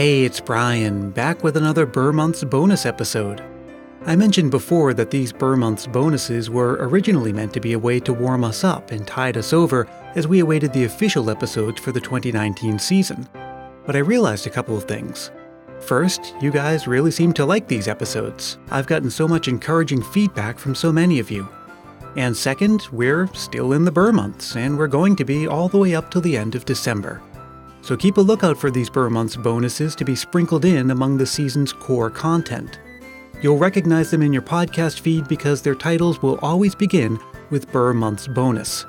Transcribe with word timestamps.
Hey, 0.00 0.24
it's 0.24 0.40
Brian, 0.40 1.10
back 1.10 1.44
with 1.44 1.58
another 1.58 1.84
Ber 1.84 2.10
Months 2.10 2.42
bonus 2.42 2.86
episode. 2.86 3.44
I 4.06 4.16
mentioned 4.16 4.50
before 4.50 4.94
that 4.94 5.10
these 5.10 5.30
Ber 5.30 5.56
Months 5.56 5.86
bonuses 5.86 6.48
were 6.48 6.78
originally 6.80 7.34
meant 7.34 7.52
to 7.52 7.60
be 7.60 7.74
a 7.74 7.78
way 7.78 8.00
to 8.00 8.14
warm 8.14 8.42
us 8.42 8.64
up 8.64 8.92
and 8.92 9.06
tide 9.06 9.36
us 9.36 9.52
over 9.52 9.86
as 10.14 10.26
we 10.26 10.40
awaited 10.40 10.72
the 10.72 10.84
official 10.84 11.28
episodes 11.28 11.82
for 11.82 11.92
the 11.92 12.00
2019 12.00 12.78
season. 12.78 13.28
But 13.84 13.94
I 13.94 13.98
realized 13.98 14.46
a 14.46 14.50
couple 14.50 14.74
of 14.74 14.84
things. 14.84 15.32
First, 15.80 16.34
you 16.40 16.50
guys 16.50 16.88
really 16.88 17.10
seem 17.10 17.34
to 17.34 17.44
like 17.44 17.68
these 17.68 17.86
episodes. 17.86 18.56
I've 18.70 18.86
gotten 18.86 19.10
so 19.10 19.28
much 19.28 19.48
encouraging 19.48 20.02
feedback 20.02 20.58
from 20.58 20.74
so 20.74 20.90
many 20.90 21.18
of 21.18 21.30
you. 21.30 21.46
And 22.16 22.34
second, 22.34 22.88
we're 22.90 23.26
still 23.34 23.74
in 23.74 23.84
the 23.84 23.92
Ber 23.92 24.12
months, 24.12 24.56
and 24.56 24.78
we're 24.78 24.86
going 24.86 25.14
to 25.16 25.26
be 25.26 25.46
all 25.46 25.68
the 25.68 25.76
way 25.76 25.94
up 25.94 26.10
till 26.10 26.22
the 26.22 26.38
end 26.38 26.54
of 26.54 26.64
December. 26.64 27.20
So 27.82 27.96
keep 27.96 28.18
a 28.18 28.20
lookout 28.20 28.58
for 28.58 28.70
these 28.70 28.90
Ber 28.90 29.08
months 29.10 29.36
bonuses 29.36 29.94
to 29.96 30.04
be 30.04 30.14
sprinkled 30.14 30.64
in 30.64 30.90
among 30.90 31.16
the 31.16 31.26
season's 31.26 31.72
core 31.72 32.10
content. 32.10 32.78
You'll 33.42 33.58
recognize 33.58 34.10
them 34.10 34.22
in 34.22 34.32
your 34.32 34.42
podcast 34.42 35.00
feed 35.00 35.26
because 35.26 35.62
their 35.62 35.74
titles 35.74 36.20
will 36.20 36.38
always 36.40 36.74
begin 36.74 37.18
with 37.48 37.72
Ber 37.72 37.94
months 37.94 38.28
bonus. 38.28 38.84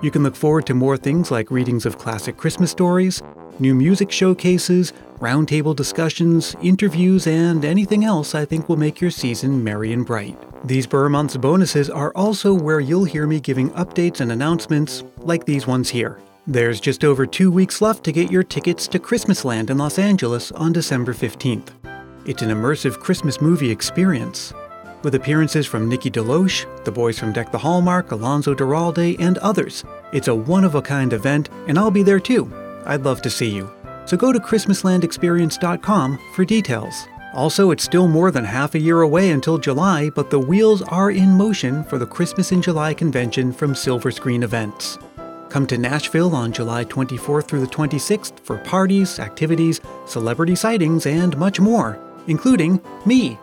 You 0.00 0.10
can 0.10 0.22
look 0.22 0.36
forward 0.36 0.64
to 0.66 0.74
more 0.74 0.96
things 0.96 1.30
like 1.30 1.50
readings 1.50 1.84
of 1.84 1.98
classic 1.98 2.36
Christmas 2.36 2.70
stories, 2.70 3.20
new 3.58 3.74
music 3.74 4.10
showcases, 4.10 4.92
roundtable 5.18 5.76
discussions, 5.76 6.56
interviews, 6.62 7.26
and 7.26 7.64
anything 7.64 8.04
else 8.04 8.34
I 8.34 8.44
think 8.44 8.68
will 8.68 8.78
make 8.78 9.00
your 9.00 9.10
season 9.10 9.62
merry 9.62 9.92
and 9.92 10.06
bright. 10.06 10.38
These 10.66 10.86
Ber 10.86 11.08
Months 11.08 11.36
bonuses 11.36 11.90
are 11.90 12.12
also 12.14 12.54
where 12.54 12.80
you'll 12.80 13.04
hear 13.04 13.26
me 13.26 13.40
giving 13.40 13.70
updates 13.70 14.20
and 14.20 14.32
announcements 14.32 15.02
like 15.18 15.44
these 15.44 15.66
ones 15.66 15.90
here. 15.90 16.18
There's 16.50 16.80
just 16.80 17.04
over 17.04 17.26
two 17.26 17.48
weeks 17.52 17.80
left 17.80 18.02
to 18.02 18.10
get 18.10 18.28
your 18.28 18.42
tickets 18.42 18.88
to 18.88 18.98
Christmasland 18.98 19.70
in 19.70 19.78
Los 19.78 20.00
Angeles 20.00 20.50
on 20.50 20.72
December 20.72 21.14
15th. 21.14 21.68
It's 22.26 22.42
an 22.42 22.50
immersive 22.50 22.98
Christmas 22.98 23.40
movie 23.40 23.70
experience. 23.70 24.52
With 25.04 25.14
appearances 25.14 25.68
from 25.68 25.88
Nikki 25.88 26.10
DeLoach, 26.10 26.84
the 26.84 26.90
boys 26.90 27.20
from 27.20 27.32
Deck 27.32 27.52
the 27.52 27.58
Hallmark, 27.58 28.10
Alonso 28.10 28.52
Duralde, 28.52 29.14
and 29.20 29.38
others. 29.38 29.84
It's 30.12 30.26
a 30.26 30.34
one 30.34 30.64
of 30.64 30.74
a 30.74 30.82
kind 30.82 31.12
event, 31.12 31.50
and 31.68 31.78
I'll 31.78 31.92
be 31.92 32.02
there 32.02 32.18
too. 32.18 32.52
I'd 32.84 33.04
love 33.04 33.22
to 33.22 33.30
see 33.30 33.50
you. 33.50 33.70
So 34.06 34.16
go 34.16 34.32
to 34.32 34.40
ChristmaslandExperience.com 34.40 36.18
for 36.34 36.44
details. 36.44 37.06
Also, 37.32 37.70
it's 37.70 37.84
still 37.84 38.08
more 38.08 38.32
than 38.32 38.44
half 38.44 38.74
a 38.74 38.80
year 38.80 39.02
away 39.02 39.30
until 39.30 39.56
July, 39.56 40.10
but 40.10 40.30
the 40.30 40.40
wheels 40.40 40.82
are 40.82 41.12
in 41.12 41.30
motion 41.30 41.84
for 41.84 41.96
the 41.96 42.06
Christmas 42.06 42.50
in 42.50 42.60
July 42.60 42.92
convention 42.92 43.52
from 43.52 43.72
Silver 43.72 44.10
Screen 44.10 44.42
Events. 44.42 44.98
Come 45.50 45.66
to 45.66 45.76
Nashville 45.76 46.36
on 46.36 46.52
July 46.52 46.84
24th 46.84 47.48
through 47.48 47.60
the 47.60 47.66
26th 47.66 48.38
for 48.40 48.58
parties, 48.58 49.18
activities, 49.18 49.80
celebrity 50.06 50.54
sightings, 50.54 51.06
and 51.06 51.36
much 51.36 51.58
more, 51.58 51.98
including 52.28 52.80
me. 53.04 53.36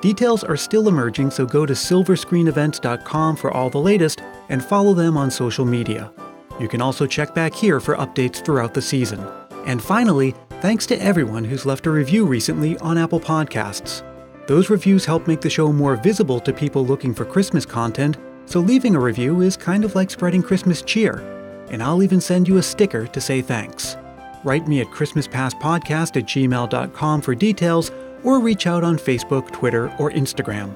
Details 0.00 0.44
are 0.44 0.56
still 0.56 0.86
emerging, 0.86 1.32
so 1.32 1.44
go 1.44 1.66
to 1.66 1.72
silverscreenevents.com 1.72 3.36
for 3.36 3.50
all 3.50 3.68
the 3.68 3.80
latest 3.80 4.22
and 4.48 4.64
follow 4.64 4.94
them 4.94 5.16
on 5.16 5.28
social 5.28 5.64
media. 5.64 6.12
You 6.60 6.68
can 6.68 6.80
also 6.80 7.04
check 7.04 7.34
back 7.34 7.52
here 7.52 7.80
for 7.80 7.96
updates 7.96 8.44
throughout 8.44 8.72
the 8.72 8.80
season. 8.80 9.26
And 9.66 9.82
finally, 9.82 10.36
thanks 10.60 10.86
to 10.86 11.02
everyone 11.02 11.44
who's 11.44 11.66
left 11.66 11.86
a 11.86 11.90
review 11.90 12.26
recently 12.26 12.78
on 12.78 12.96
Apple 12.96 13.20
Podcasts. 13.20 14.04
Those 14.46 14.70
reviews 14.70 15.04
help 15.04 15.26
make 15.26 15.40
the 15.40 15.50
show 15.50 15.72
more 15.72 15.96
visible 15.96 16.38
to 16.40 16.52
people 16.52 16.86
looking 16.86 17.12
for 17.12 17.24
Christmas 17.24 17.66
content, 17.66 18.18
so 18.46 18.60
leaving 18.60 18.94
a 18.94 19.00
review 19.00 19.40
is 19.40 19.56
kind 19.56 19.84
of 19.84 19.96
like 19.96 20.10
spreading 20.10 20.42
Christmas 20.42 20.80
cheer. 20.80 21.39
And 21.70 21.82
I'll 21.82 22.02
even 22.02 22.20
send 22.20 22.48
you 22.48 22.58
a 22.58 22.62
sticker 22.62 23.06
to 23.06 23.20
say 23.20 23.42
thanks. 23.42 23.96
Write 24.44 24.66
me 24.66 24.80
at 24.80 24.88
ChristmasPastPodcast 24.88 26.16
at 26.16 26.24
gmail.com 26.24 27.20
for 27.20 27.34
details 27.34 27.90
or 28.22 28.40
reach 28.40 28.66
out 28.66 28.84
on 28.84 28.98
Facebook, 28.98 29.50
Twitter, 29.50 29.94
or 29.98 30.10
Instagram. 30.10 30.74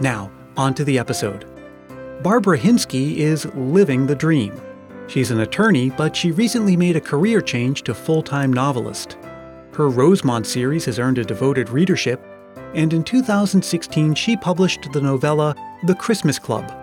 Now, 0.00 0.30
on 0.56 0.74
to 0.74 0.84
the 0.84 0.98
episode. 0.98 1.46
Barbara 2.22 2.58
Hinske 2.58 3.16
is 3.16 3.46
living 3.54 4.06
the 4.06 4.14
dream. 4.14 4.60
She's 5.08 5.30
an 5.30 5.40
attorney, 5.40 5.90
but 5.90 6.14
she 6.14 6.30
recently 6.30 6.76
made 6.76 6.96
a 6.96 7.00
career 7.00 7.40
change 7.40 7.82
to 7.82 7.94
full 7.94 8.22
time 8.22 8.52
novelist. 8.52 9.16
Her 9.72 9.88
Rosemont 9.88 10.46
series 10.46 10.84
has 10.84 10.98
earned 10.98 11.18
a 11.18 11.24
devoted 11.24 11.68
readership, 11.70 12.24
and 12.74 12.92
in 12.92 13.04
2016 13.04 14.14
she 14.14 14.36
published 14.36 14.92
the 14.92 15.00
novella 15.00 15.54
The 15.84 15.94
Christmas 15.94 16.38
Club. 16.38 16.81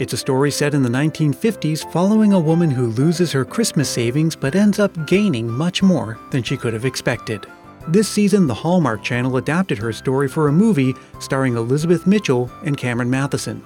It's 0.00 0.14
a 0.14 0.16
story 0.16 0.50
set 0.50 0.72
in 0.72 0.82
the 0.82 0.88
1950s 0.88 1.92
following 1.92 2.32
a 2.32 2.40
woman 2.40 2.70
who 2.70 2.86
loses 2.86 3.32
her 3.32 3.44
Christmas 3.44 3.86
savings 3.86 4.34
but 4.34 4.54
ends 4.54 4.78
up 4.78 5.06
gaining 5.06 5.46
much 5.46 5.82
more 5.82 6.18
than 6.30 6.42
she 6.42 6.56
could 6.56 6.72
have 6.72 6.86
expected. 6.86 7.46
This 7.86 8.08
season, 8.08 8.46
the 8.46 8.54
Hallmark 8.54 9.02
Channel 9.02 9.36
adapted 9.36 9.76
her 9.76 9.92
story 9.92 10.26
for 10.26 10.48
a 10.48 10.52
movie 10.52 10.94
starring 11.20 11.54
Elizabeth 11.54 12.06
Mitchell 12.06 12.50
and 12.64 12.78
Cameron 12.78 13.10
Mathison. 13.10 13.60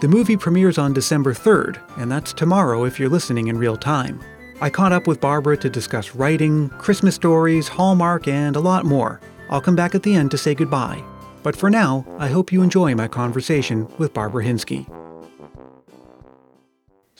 The 0.00 0.06
movie 0.06 0.36
premieres 0.36 0.78
on 0.78 0.92
December 0.92 1.34
3rd, 1.34 1.80
and 1.98 2.08
that's 2.08 2.32
tomorrow 2.32 2.84
if 2.84 3.00
you're 3.00 3.08
listening 3.08 3.48
in 3.48 3.58
real 3.58 3.76
time. 3.76 4.22
I 4.60 4.70
caught 4.70 4.92
up 4.92 5.08
with 5.08 5.20
Barbara 5.20 5.56
to 5.56 5.68
discuss 5.68 6.14
writing, 6.14 6.68
Christmas 6.78 7.16
stories, 7.16 7.66
Hallmark, 7.66 8.28
and 8.28 8.54
a 8.54 8.60
lot 8.60 8.84
more. 8.84 9.20
I'll 9.50 9.60
come 9.60 9.74
back 9.74 9.96
at 9.96 10.04
the 10.04 10.14
end 10.14 10.30
to 10.30 10.38
say 10.38 10.54
goodbye. 10.54 11.02
But 11.42 11.56
for 11.56 11.68
now, 11.68 12.06
I 12.20 12.28
hope 12.28 12.52
you 12.52 12.62
enjoy 12.62 12.94
my 12.94 13.08
conversation 13.08 13.88
with 13.98 14.14
Barbara 14.14 14.44
Hinske. 14.44 15.03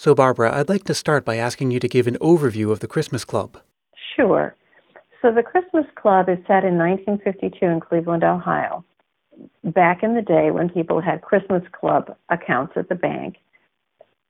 So, 0.04 0.14
Barbara, 0.14 0.54
I'd 0.54 0.68
like 0.68 0.84
to 0.84 0.92
start 0.92 1.24
by 1.24 1.36
asking 1.36 1.70
you 1.70 1.80
to 1.80 1.88
give 1.88 2.06
an 2.06 2.18
overview 2.20 2.70
of 2.70 2.80
the 2.80 2.86
Christmas 2.86 3.24
Club. 3.24 3.56
Sure. 4.14 4.54
So 5.22 5.32
the 5.32 5.42
Christmas 5.42 5.86
Club 5.94 6.28
is 6.28 6.36
set 6.46 6.62
in 6.62 6.76
1952 6.76 7.64
in 7.64 7.80
Cleveland, 7.80 8.22
Ohio. 8.22 8.84
Back 9.64 10.02
in 10.02 10.14
the 10.14 10.20
day 10.20 10.50
when 10.50 10.68
people 10.68 11.00
had 11.00 11.22
Christmas 11.22 11.62
Club 11.72 12.14
accounts 12.28 12.74
at 12.76 12.90
the 12.90 12.94
bank, 12.94 13.36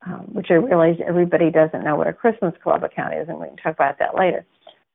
um, 0.07 0.21
which 0.33 0.47
I 0.49 0.55
realize 0.55 0.95
everybody 1.05 1.51
doesn't 1.51 1.83
know 1.83 1.97
what 1.97 2.07
a 2.07 2.13
Christmas 2.13 2.55
Club 2.63 2.84
account 2.84 3.15
is, 3.15 3.29
and 3.29 3.41
we 3.41 3.49
can 3.49 3.57
talk 3.57 3.75
about 3.75 3.99
that 3.99 4.17
later. 4.17 4.47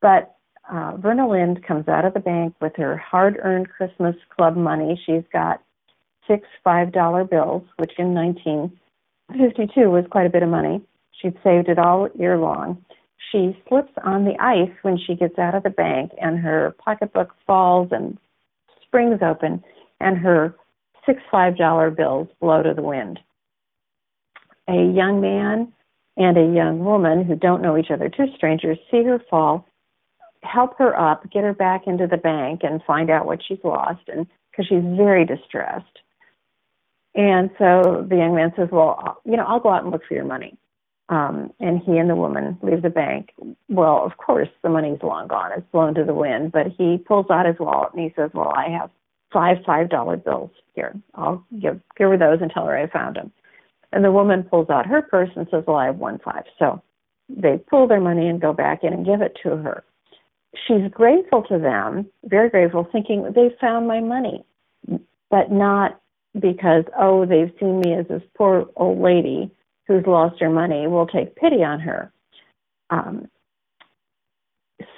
But 0.02 0.34
uh, 0.72 0.96
Verna 0.96 1.28
Lind 1.28 1.62
comes 1.68 1.90
out 1.90 2.06
of 2.06 2.14
the 2.14 2.22
bank 2.22 2.56
with 2.62 2.78
her 2.78 2.96
hard 2.96 3.38
earned 3.44 3.68
Christmas 3.68 4.16
Club 4.34 4.56
money. 4.56 4.98
She's 5.06 5.28
got 5.34 5.62
six 6.26 6.48
$5 6.66 7.30
bills, 7.30 7.64
which 7.76 7.92
in 7.98 8.14
1952 9.30 9.90
was 9.90 10.06
quite 10.10 10.26
a 10.26 10.30
bit 10.30 10.44
of 10.44 10.50
money. 10.50 10.82
She'd 11.22 11.38
saved 11.44 11.70
it 11.70 11.80
all 11.80 12.10
year 12.16 12.38
long 12.38 12.84
she 13.32 13.58
slips 13.68 13.92
on 14.04 14.26
the 14.26 14.42
ice 14.42 14.72
when 14.82 14.98
she 14.98 15.16
gets 15.16 15.38
out 15.38 15.56
of 15.56 15.64
the 15.64 15.70
bank, 15.70 16.12
and 16.20 16.40
her 16.40 16.76
pocketbook 16.84 17.34
falls 17.46 17.90
and 17.92 18.18
springs 18.86 19.20
open, 19.22 19.64
and 20.00 20.18
her 20.18 20.56
six 21.06 21.22
five 21.32 21.58
dollar 21.58 21.92
bills 21.92 22.28
blow 22.40 22.64
to 22.64 22.74
the 22.74 22.82
wind. 22.82 23.20
A 24.68 24.92
young 24.94 25.22
man 25.22 25.72
and 26.18 26.38
a 26.38 26.56
young 26.56 26.84
woman 26.84 27.24
who 27.24 27.36
don't 27.36 27.62
know 27.62 27.78
each 27.78 27.92
other, 27.92 28.10
two 28.10 28.28
strangers, 28.36 28.78
see 28.92 29.04
her 29.04 29.22
fall, 29.30 29.66
help 30.44 30.78
her 30.78 30.98
up, 31.00 31.30
get 31.32 31.44
her 31.44 31.54
back 31.54 31.88
into 31.88 32.08
the 32.08 32.18
bank, 32.18 32.62
and 32.64 32.84
find 32.84 33.10
out 33.10 33.26
what 33.26 33.40
she's 33.46 33.64
lost, 33.64 34.02
and 34.08 34.28
because 34.52 34.68
she's 34.68 34.84
very 34.98 35.26
distressed. 35.26 36.00
And 37.16 37.50
so 37.58 38.06
the 38.08 38.18
young 38.18 38.36
man 38.36 38.54
says, 38.56 38.70
"Well, 38.72 39.22
you 39.26 39.36
know, 39.36 39.46
I'll 39.46 39.60
go 39.60 39.70
out 39.70 39.84
and 39.84 39.92
look 39.92 40.06
for 40.06 40.14
your 40.14 40.26
money." 40.26 40.58
Um, 41.10 41.52
and 41.60 41.80
he 41.80 41.98
and 41.98 42.10
the 42.10 42.16
woman 42.16 42.58
leave 42.62 42.84
the 42.84 42.90
bank. 42.90 43.34
Well, 43.68 44.06
of 44.06 44.18
course, 44.18 44.50
the 44.62 44.70
money's 44.70 45.02
long 45.02 45.28
gone. 45.28 45.52
It's 45.54 45.66
blown 45.72 45.96
to 45.96 46.04
the 46.04 46.14
wind. 46.14 46.52
But 46.52 46.68
he 46.68 47.00
pulls 47.00 47.30
out 47.32 47.48
his 47.48 47.60
wallet 47.60 47.94
and 47.94 48.04
he 48.04 48.14
says, 48.16 48.30
"Well, 48.34 48.54
I 48.56 48.70
have 48.70 48.92
five 49.32 49.58
five 49.66 49.90
dollar 49.90 50.18
bills 50.18 50.52
here. 50.76 50.94
I'll 51.16 51.44
give 51.60 51.80
give 51.98 52.10
her 52.10 52.18
those 52.18 52.42
and 52.42 52.52
tell 52.52 52.66
her 52.68 52.78
I 52.78 52.88
found 52.88 53.16
them." 53.16 53.32
And 53.92 54.06
the 54.06 54.12
woman 54.12 54.44
pulls 54.44 54.70
out 54.70 54.86
her 54.86 55.02
purse 55.02 55.32
and 55.36 55.48
says, 55.50 55.64
"Well, 55.66 55.78
I 55.78 55.88
have 55.88 55.98
one 55.98 56.20
five. 56.20 56.44
So 56.60 56.82
they 57.30 57.58
pull 57.58 57.88
their 57.88 58.02
money 58.02 58.28
and 58.28 58.42
go 58.42 58.54
back 58.54 58.84
in 58.84 58.94
and 58.94 59.06
give 59.06 59.22
it 59.22 59.38
to 59.44 59.58
her. 59.58 59.84
She's 60.68 60.90
grateful 60.92 61.44
to 61.44 61.60
them, 61.60 62.08
very 62.26 62.50
grateful, 62.50 62.88
thinking 62.92 63.32
they 63.34 63.56
found 63.62 63.88
my 63.88 64.00
money, 64.00 64.44
but 65.30 65.52
not 65.52 66.00
because 66.40 66.84
oh 66.98 67.26
they've 67.26 67.54
seen 67.60 67.80
me 67.80 67.94
as 67.94 68.08
this 68.08 68.24
poor 68.38 68.68
old 68.76 69.00
lady 69.00 69.52
who's 69.88 70.06
lost 70.06 70.40
her 70.40 70.50
money 70.50 70.88
will 70.88 71.08
take 71.08 71.36
pity 71.36 71.64
on 71.64 71.80
her. 71.80 72.12
Um, 72.90 73.28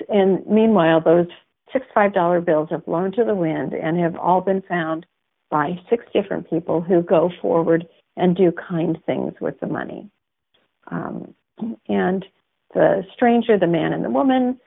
and 0.09 0.45
meanwhile, 0.47 1.01
those 1.01 1.27
six 1.73 1.85
five 1.93 2.13
dollar 2.13 2.41
bills 2.41 2.69
have 2.71 2.85
blown 2.85 3.11
to 3.13 3.23
the 3.23 3.35
wind 3.35 3.73
and 3.73 3.99
have 3.99 4.15
all 4.15 4.41
been 4.41 4.61
found 4.63 5.05
by 5.49 5.79
six 5.89 6.05
different 6.13 6.49
people 6.49 6.81
who 6.81 7.01
go 7.01 7.31
forward 7.41 7.87
and 8.17 8.35
do 8.35 8.51
kind 8.51 8.97
things 9.05 9.33
with 9.41 9.59
the 9.59 9.67
money. 9.67 10.09
Um, 10.87 11.33
and 11.87 12.25
the 12.73 13.03
stranger, 13.13 13.57
the 13.57 13.67
man 13.67 13.93
and 13.93 14.03
the 14.03 14.09
woman, 14.09 14.59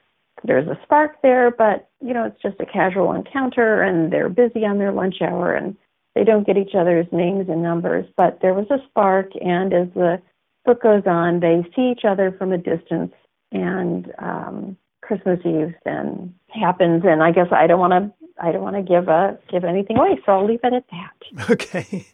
there's 0.42 0.68
a 0.68 0.78
spark 0.82 1.22
there, 1.22 1.50
but 1.50 1.88
you 2.00 2.12
know 2.12 2.24
it's 2.24 2.42
just 2.42 2.60
a 2.60 2.66
casual 2.66 3.12
encounter, 3.12 3.82
and 3.82 4.12
they're 4.12 4.28
busy 4.28 4.64
on 4.64 4.78
their 4.78 4.92
lunch 4.92 5.16
hour, 5.22 5.54
and 5.54 5.76
they 6.14 6.24
don't 6.24 6.46
get 6.46 6.56
each 6.56 6.74
other's 6.74 7.06
names 7.12 7.48
and 7.48 7.62
numbers, 7.62 8.06
but 8.16 8.38
there 8.40 8.54
was 8.54 8.66
a 8.70 8.78
spark, 8.88 9.30
and 9.40 9.72
as 9.72 9.88
the 9.94 10.20
book 10.64 10.82
goes 10.82 11.02
on, 11.06 11.40
they 11.40 11.62
see 11.74 11.90
each 11.90 12.04
other 12.04 12.34
from 12.38 12.52
a 12.52 12.58
distance 12.58 13.12
and 13.54 14.12
um, 14.18 14.76
Christmas 15.02 15.38
Eve 15.44 15.74
then 15.84 16.34
happens, 16.48 17.02
and 17.06 17.22
I 17.22 17.30
guess 17.30 17.48
I 17.52 17.66
don't 17.66 17.80
want 17.80 17.92
to 17.92 18.12
I 18.42 18.50
don't 18.50 18.62
want 18.62 18.76
to 18.76 18.82
give 18.82 19.08
a 19.08 19.38
give 19.50 19.64
anything 19.64 19.96
away, 19.96 20.18
so 20.26 20.32
I'll 20.32 20.46
leave 20.46 20.60
it 20.64 20.72
at 20.72 20.84
that. 20.90 21.50
Okay, 21.50 22.06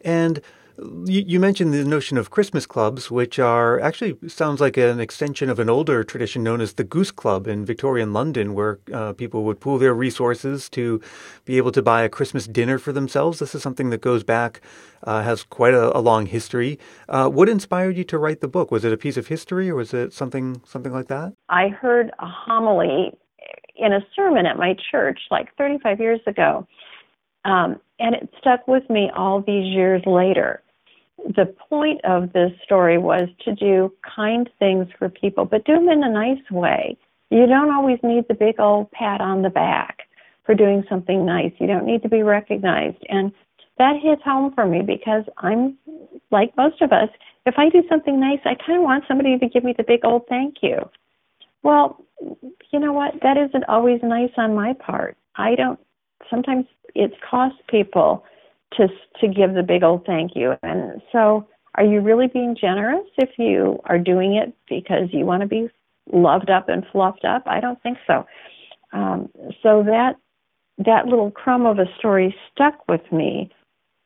and 0.00 0.40
you, 0.78 1.24
you, 1.26 1.40
mentioned 1.40 1.74
the 1.74 1.84
notion 1.84 2.18
of 2.18 2.30
Christmas 2.30 2.64
clubs, 2.64 3.10
which 3.10 3.38
are 3.38 3.80
actually 3.80 4.16
sounds 4.28 4.60
like 4.60 4.76
an 4.76 5.00
extension 5.00 5.50
of 5.50 5.58
an 5.58 5.68
older 5.68 6.04
tradition 6.04 6.42
known 6.42 6.60
as 6.60 6.74
the 6.74 6.84
Goose 6.84 7.10
Club 7.10 7.48
in 7.48 7.64
Victorian 7.64 8.12
London, 8.12 8.54
where 8.54 8.78
uh, 8.92 9.12
people 9.12 9.44
would 9.44 9.60
pool 9.60 9.78
their 9.78 9.94
resources 9.94 10.68
to 10.70 11.00
be 11.44 11.56
able 11.56 11.72
to 11.72 11.82
buy 11.82 12.02
a 12.02 12.08
Christmas 12.08 12.46
dinner 12.46 12.78
for 12.78 12.92
themselves. 12.92 13.40
This 13.40 13.54
is 13.54 13.62
something 13.62 13.90
that 13.90 14.00
goes 14.00 14.22
back, 14.22 14.60
uh, 15.02 15.22
has 15.22 15.42
quite 15.42 15.74
a, 15.74 15.96
a 15.96 16.00
long 16.00 16.26
history. 16.26 16.78
Uh, 17.08 17.28
what 17.28 17.48
inspired 17.48 17.96
you 17.96 18.04
to 18.04 18.18
write 18.18 18.40
the 18.40 18.48
book? 18.48 18.70
Was 18.70 18.84
it 18.84 18.92
a 18.92 18.96
piece 18.96 19.16
of 19.16 19.26
history, 19.26 19.68
or 19.70 19.74
was 19.74 19.92
it 19.92 20.12
something 20.12 20.62
something 20.64 20.92
like 20.92 21.08
that? 21.08 21.32
I 21.48 21.68
heard 21.68 22.10
a 22.20 22.26
homily 22.26 23.18
in 23.76 23.92
a 23.92 24.00
sermon 24.14 24.46
at 24.46 24.56
my 24.56 24.76
church 24.90 25.20
like 25.30 25.54
35 25.56 26.00
years 26.00 26.20
ago. 26.26 26.66
Um, 27.44 27.80
and 28.00 28.14
it 28.14 28.28
stuck 28.38 28.68
with 28.68 28.88
me 28.90 29.10
all 29.16 29.40
these 29.40 29.64
years 29.64 30.02
later 30.04 30.62
the 31.26 31.52
point 31.68 32.00
of 32.04 32.32
this 32.32 32.52
story 32.64 32.98
was 32.98 33.28
to 33.44 33.54
do 33.54 33.92
kind 34.02 34.48
things 34.58 34.86
for 34.98 35.08
people, 35.08 35.44
but 35.44 35.64
do 35.64 35.74
them 35.74 35.88
in 35.88 36.02
a 36.02 36.10
nice 36.10 36.50
way. 36.50 36.96
You 37.30 37.46
don't 37.46 37.72
always 37.72 37.98
need 38.02 38.26
the 38.28 38.34
big 38.34 38.58
old 38.58 38.90
pat 38.92 39.20
on 39.20 39.42
the 39.42 39.50
back 39.50 40.08
for 40.46 40.54
doing 40.54 40.84
something 40.88 41.26
nice. 41.26 41.52
You 41.58 41.66
don't 41.66 41.84
need 41.84 42.02
to 42.02 42.08
be 42.08 42.22
recognized. 42.22 43.04
And 43.08 43.32
that 43.78 43.96
hits 44.00 44.22
home 44.24 44.52
for 44.54 44.66
me 44.66 44.82
because 44.82 45.24
I'm 45.38 45.76
like 46.30 46.56
most 46.56 46.80
of 46.80 46.92
us. 46.92 47.08
If 47.46 47.54
I 47.58 47.68
do 47.68 47.82
something 47.88 48.18
nice, 48.18 48.40
I 48.44 48.54
kind 48.54 48.78
of 48.78 48.84
want 48.84 49.04
somebody 49.08 49.38
to 49.38 49.48
give 49.48 49.64
me 49.64 49.74
the 49.76 49.84
big 49.84 50.04
old 50.04 50.26
thank 50.28 50.56
you. 50.62 50.88
Well, 51.62 52.02
you 52.70 52.78
know 52.78 52.92
what? 52.92 53.14
That 53.22 53.36
isn't 53.36 53.64
always 53.68 54.00
nice 54.02 54.32
on 54.36 54.54
my 54.54 54.74
part. 54.74 55.16
I 55.36 55.54
don't, 55.54 55.78
sometimes 56.30 56.66
it 56.94 57.12
costs 57.28 57.58
people 57.68 58.24
to 58.76 58.88
to 59.20 59.28
give 59.28 59.54
the 59.54 59.62
big 59.62 59.82
old 59.82 60.04
thank 60.04 60.32
you. 60.34 60.54
And 60.62 61.00
so, 61.12 61.46
are 61.74 61.84
you 61.84 62.00
really 62.00 62.26
being 62.26 62.56
generous 62.58 63.06
if 63.16 63.30
you 63.38 63.80
are 63.86 63.98
doing 63.98 64.34
it 64.34 64.52
because 64.68 65.08
you 65.12 65.24
want 65.24 65.42
to 65.42 65.48
be 65.48 65.68
loved 66.12 66.50
up 66.50 66.68
and 66.68 66.84
fluffed 66.92 67.24
up? 67.24 67.42
I 67.46 67.60
don't 67.60 67.82
think 67.82 67.98
so. 68.06 68.26
Um, 68.92 69.30
so 69.62 69.82
that 69.84 70.16
that 70.78 71.06
little 71.06 71.30
crumb 71.30 71.66
of 71.66 71.78
a 71.78 71.86
story 71.98 72.34
stuck 72.52 72.86
with 72.88 73.12
me 73.12 73.50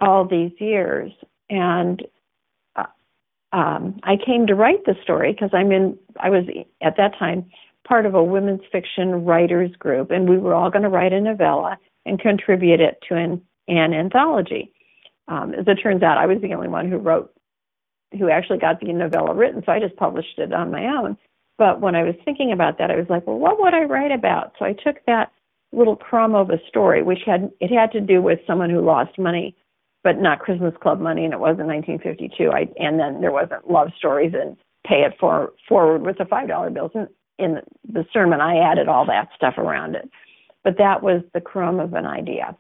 all 0.00 0.26
these 0.26 0.52
years, 0.58 1.12
and 1.50 2.02
uh, 2.76 2.84
um, 3.52 4.00
I 4.02 4.16
came 4.16 4.46
to 4.46 4.54
write 4.54 4.84
the 4.84 4.96
story 5.02 5.32
because 5.32 5.50
I'm 5.52 5.72
in. 5.72 5.98
I 6.18 6.30
was 6.30 6.44
at 6.80 6.96
that 6.96 7.18
time 7.18 7.46
part 7.86 8.06
of 8.06 8.14
a 8.14 8.22
women's 8.22 8.62
fiction 8.70 9.24
writers 9.24 9.70
group, 9.78 10.10
and 10.10 10.28
we 10.28 10.38
were 10.38 10.54
all 10.54 10.70
going 10.70 10.82
to 10.82 10.88
write 10.88 11.12
a 11.12 11.20
novella 11.20 11.78
and 12.06 12.18
contribute 12.18 12.80
it 12.80 12.98
to 13.08 13.16
an 13.16 13.40
and 13.68 13.94
anthology. 13.94 14.72
Um, 15.28 15.54
as 15.54 15.66
it 15.66 15.76
turns 15.76 16.02
out, 16.02 16.18
I 16.18 16.26
was 16.26 16.38
the 16.42 16.54
only 16.54 16.68
one 16.68 16.90
who 16.90 16.98
wrote, 16.98 17.32
who 18.18 18.28
actually 18.28 18.58
got 18.58 18.80
the 18.80 18.92
novella 18.92 19.34
written, 19.34 19.62
so 19.64 19.72
I 19.72 19.80
just 19.80 19.96
published 19.96 20.38
it 20.38 20.52
on 20.52 20.70
my 20.70 20.86
own. 20.86 21.16
But 21.58 21.80
when 21.80 21.94
I 21.94 22.02
was 22.02 22.14
thinking 22.24 22.52
about 22.52 22.78
that, 22.78 22.90
I 22.90 22.96
was 22.96 23.06
like, 23.08 23.26
well, 23.26 23.38
what 23.38 23.60
would 23.60 23.74
I 23.74 23.84
write 23.84 24.10
about? 24.10 24.52
So 24.58 24.64
I 24.64 24.72
took 24.72 24.96
that 25.06 25.32
little 25.72 25.96
crumb 25.96 26.34
of 26.34 26.50
a 26.50 26.58
story, 26.68 27.02
which 27.02 27.20
had 27.24 27.50
it 27.60 27.70
had 27.70 27.92
to 27.92 28.00
do 28.00 28.20
with 28.20 28.40
someone 28.46 28.70
who 28.70 28.80
lost 28.80 29.18
money, 29.18 29.56
but 30.02 30.18
not 30.18 30.40
Christmas 30.40 30.74
Club 30.82 31.00
money, 31.00 31.24
and 31.24 31.32
it 31.32 31.40
wasn't 31.40 31.68
1952. 31.68 32.50
I 32.50 32.68
and 32.82 32.98
then 32.98 33.20
there 33.20 33.32
wasn't 33.32 33.70
love 33.70 33.90
stories 33.96 34.34
and 34.34 34.56
pay 34.86 35.02
it 35.02 35.14
for 35.18 35.52
forward 35.68 36.02
with 36.02 36.18
the 36.18 36.24
five 36.24 36.48
dollar 36.48 36.70
bills. 36.70 36.92
And 36.94 37.08
in 37.38 37.60
the 37.88 38.04
sermon, 38.12 38.40
I 38.40 38.58
added 38.58 38.88
all 38.88 39.06
that 39.06 39.28
stuff 39.34 39.54
around 39.56 39.94
it. 39.94 40.08
But 40.64 40.78
that 40.78 41.02
was 41.02 41.22
the 41.34 41.40
crumb 41.40 41.80
of 41.80 41.94
an 41.94 42.06
idea. 42.06 42.56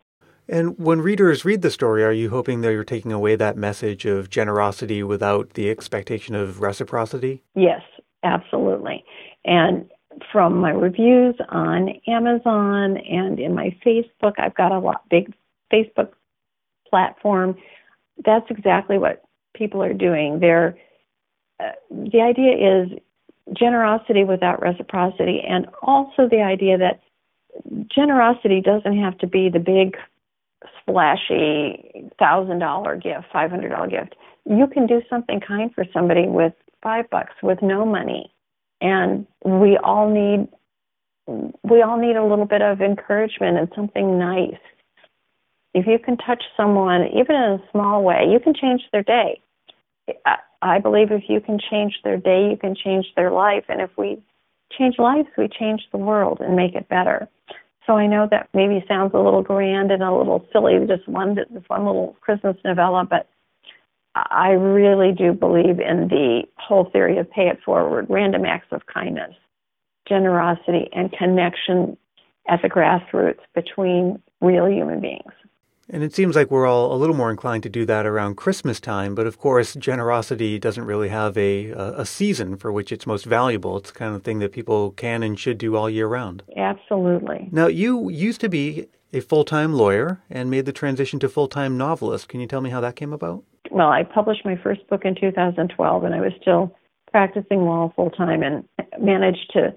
And 0.52 0.78
when 0.78 1.00
readers 1.00 1.46
read 1.46 1.62
the 1.62 1.70
story, 1.70 2.04
are 2.04 2.12
you 2.12 2.28
hoping 2.28 2.60
that 2.60 2.72
you're 2.72 2.84
taking 2.84 3.10
away 3.10 3.36
that 3.36 3.56
message 3.56 4.04
of 4.04 4.28
generosity 4.28 5.02
without 5.02 5.54
the 5.54 5.70
expectation 5.70 6.34
of 6.34 6.60
reciprocity? 6.60 7.42
Yes, 7.54 7.80
absolutely. 8.22 9.02
And 9.46 9.90
from 10.30 10.58
my 10.58 10.72
reviews 10.72 11.36
on 11.48 11.88
Amazon 12.06 12.98
and 12.98 13.40
in 13.40 13.54
my 13.54 13.74
Facebook, 13.84 14.34
I've 14.36 14.54
got 14.54 14.72
a 14.72 14.78
lot 14.78 15.08
big 15.08 15.32
Facebook 15.72 16.10
platform. 16.86 17.56
That's 18.22 18.50
exactly 18.50 18.98
what 18.98 19.22
people 19.56 19.82
are 19.82 19.94
doing. 19.94 20.40
They're 20.40 20.76
uh, 21.60 21.70
the 21.90 22.20
idea 22.20 22.52
is 22.52 22.98
generosity 23.56 24.24
without 24.24 24.60
reciprocity, 24.60 25.40
and 25.48 25.66
also 25.80 26.28
the 26.30 26.42
idea 26.42 26.76
that 26.76 27.00
generosity 27.90 28.60
doesn't 28.60 28.98
have 28.98 29.16
to 29.18 29.26
be 29.26 29.48
the 29.48 29.58
big 29.58 29.96
splashy 30.80 32.10
thousand 32.18 32.58
dollar 32.58 32.96
gift, 32.96 33.24
five 33.32 33.50
hundred 33.50 33.70
dollar 33.70 33.88
gift. 33.88 34.14
You 34.44 34.66
can 34.66 34.86
do 34.86 35.02
something 35.08 35.40
kind 35.40 35.72
for 35.74 35.84
somebody 35.92 36.26
with 36.26 36.52
five 36.82 37.08
bucks 37.10 37.34
with 37.42 37.58
no 37.62 37.84
money. 37.84 38.32
And 38.80 39.26
we 39.44 39.78
all 39.82 40.10
need 40.10 40.48
we 41.62 41.82
all 41.82 41.98
need 41.98 42.16
a 42.16 42.24
little 42.24 42.46
bit 42.46 42.62
of 42.62 42.80
encouragement 42.80 43.56
and 43.56 43.68
something 43.76 44.18
nice. 44.18 44.58
If 45.74 45.86
you 45.86 45.98
can 45.98 46.16
touch 46.16 46.42
someone, 46.56 47.06
even 47.14 47.36
in 47.36 47.42
a 47.42 47.62
small 47.70 48.02
way, 48.02 48.26
you 48.30 48.40
can 48.40 48.54
change 48.54 48.82
their 48.92 49.02
day. 49.02 49.40
I 50.60 50.78
believe 50.80 51.10
if 51.10 51.24
you 51.28 51.40
can 51.40 51.58
change 51.70 51.94
their 52.04 52.16
day, 52.16 52.50
you 52.50 52.56
can 52.56 52.74
change 52.74 53.06
their 53.16 53.30
life. 53.30 53.64
And 53.68 53.80
if 53.80 53.90
we 53.96 54.20
change 54.76 54.96
lives, 54.98 55.28
we 55.38 55.48
change 55.48 55.82
the 55.92 55.98
world 55.98 56.38
and 56.40 56.56
make 56.56 56.74
it 56.74 56.88
better. 56.88 57.28
So 57.86 57.94
I 57.94 58.06
know 58.06 58.28
that 58.30 58.48
maybe 58.54 58.84
sounds 58.86 59.12
a 59.14 59.18
little 59.18 59.42
grand 59.42 59.90
and 59.90 60.02
a 60.02 60.14
little 60.14 60.46
silly, 60.52 60.74
just 60.86 61.08
one 61.08 61.34
this 61.34 61.46
one 61.66 61.84
little 61.84 62.16
Christmas 62.20 62.56
novella, 62.64 63.04
but 63.08 63.28
I 64.14 64.50
really 64.50 65.12
do 65.12 65.32
believe 65.32 65.80
in 65.80 66.08
the 66.08 66.42
whole 66.58 66.90
theory 66.92 67.18
of 67.18 67.30
pay 67.30 67.48
it 67.48 67.58
forward, 67.64 68.06
random 68.08 68.44
acts 68.44 68.68
of 68.70 68.86
kindness, 68.86 69.34
generosity, 70.06 70.88
and 70.92 71.10
connection 71.12 71.96
at 72.48 72.60
the 72.62 72.68
grassroots 72.68 73.40
between 73.54 74.22
real 74.40 74.68
human 74.68 75.00
beings. 75.00 75.32
And 75.88 76.02
it 76.02 76.14
seems 76.14 76.36
like 76.36 76.50
we're 76.50 76.66
all 76.66 76.92
a 76.92 76.96
little 76.96 77.16
more 77.16 77.30
inclined 77.30 77.62
to 77.64 77.68
do 77.68 77.84
that 77.86 78.06
around 78.06 78.36
Christmas 78.36 78.80
time, 78.80 79.14
but 79.14 79.26
of 79.26 79.38
course, 79.38 79.74
generosity 79.74 80.58
doesn't 80.58 80.84
really 80.84 81.08
have 81.08 81.36
a, 81.36 81.70
a 81.70 82.06
season 82.06 82.56
for 82.56 82.72
which 82.72 82.92
it's 82.92 83.06
most 83.06 83.24
valuable. 83.24 83.76
It's 83.76 83.90
the 83.90 83.98
kind 83.98 84.14
of 84.14 84.22
thing 84.22 84.38
that 84.38 84.52
people 84.52 84.92
can 84.92 85.22
and 85.22 85.38
should 85.38 85.58
do 85.58 85.76
all 85.76 85.90
year 85.90 86.06
round. 86.06 86.44
Absolutely. 86.56 87.48
Now, 87.50 87.66
you 87.66 88.08
used 88.10 88.40
to 88.42 88.48
be 88.48 88.86
a 89.12 89.20
full 89.20 89.44
time 89.44 89.74
lawyer 89.74 90.20
and 90.30 90.50
made 90.50 90.66
the 90.66 90.72
transition 90.72 91.18
to 91.20 91.28
full 91.28 91.48
time 91.48 91.76
novelist. 91.76 92.28
Can 92.28 92.40
you 92.40 92.46
tell 92.46 92.60
me 92.60 92.70
how 92.70 92.80
that 92.80 92.96
came 92.96 93.12
about? 93.12 93.44
Well, 93.70 93.88
I 93.88 94.02
published 94.04 94.44
my 94.44 94.56
first 94.62 94.86
book 94.88 95.04
in 95.04 95.14
2012, 95.14 96.04
and 96.04 96.14
I 96.14 96.20
was 96.20 96.32
still 96.40 96.74
practicing 97.10 97.62
law 97.62 97.92
full 97.94 98.10
time 98.10 98.42
and 98.42 98.64
managed 99.00 99.50
to 99.52 99.74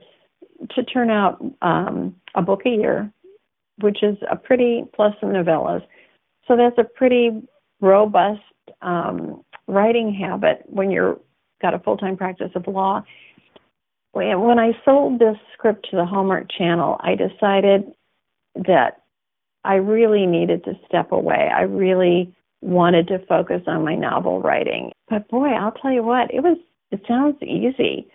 to 0.73 0.83
turn 0.83 1.09
out 1.09 1.43
um, 1.61 2.15
a 2.33 2.41
book 2.41 2.61
a 2.65 2.69
year, 2.69 3.11
which 3.79 4.03
is 4.03 4.17
a 4.31 4.35
pretty 4.35 4.83
plus 4.95 5.13
some 5.19 5.29
novellas 5.29 5.81
so 6.47 6.55
that's 6.55 6.77
a 6.77 6.83
pretty 6.83 7.31
robust 7.81 8.41
um, 8.81 9.43
writing 9.67 10.13
habit 10.13 10.63
when 10.67 10.91
you're 10.91 11.19
got 11.61 11.73
a 11.73 11.79
full 11.79 11.97
time 11.97 12.17
practice 12.17 12.51
of 12.55 12.67
law. 12.67 13.03
When 14.13 14.59
I 14.59 14.71
sold 14.85 15.19
this 15.19 15.35
script 15.53 15.87
to 15.91 15.97
the 15.97 16.05
Hallmark 16.05 16.47
Channel, 16.49 16.97
I 17.01 17.15
decided 17.15 17.91
that 18.55 19.01
I 19.65 19.75
really 19.75 20.25
needed 20.25 20.63
to 20.65 20.79
step 20.87 21.11
away. 21.11 21.49
I 21.53 21.63
really 21.63 22.33
wanted 22.61 23.09
to 23.09 23.19
focus 23.27 23.63
on 23.67 23.83
my 23.83 23.95
novel 23.95 24.41
writing. 24.41 24.93
But 25.09 25.27
boy, 25.27 25.49
I'll 25.49 25.73
tell 25.73 25.91
you 25.91 26.03
what, 26.03 26.33
it 26.33 26.41
was 26.41 26.57
it 26.91 27.01
sounds 27.07 27.41
easy. 27.41 28.07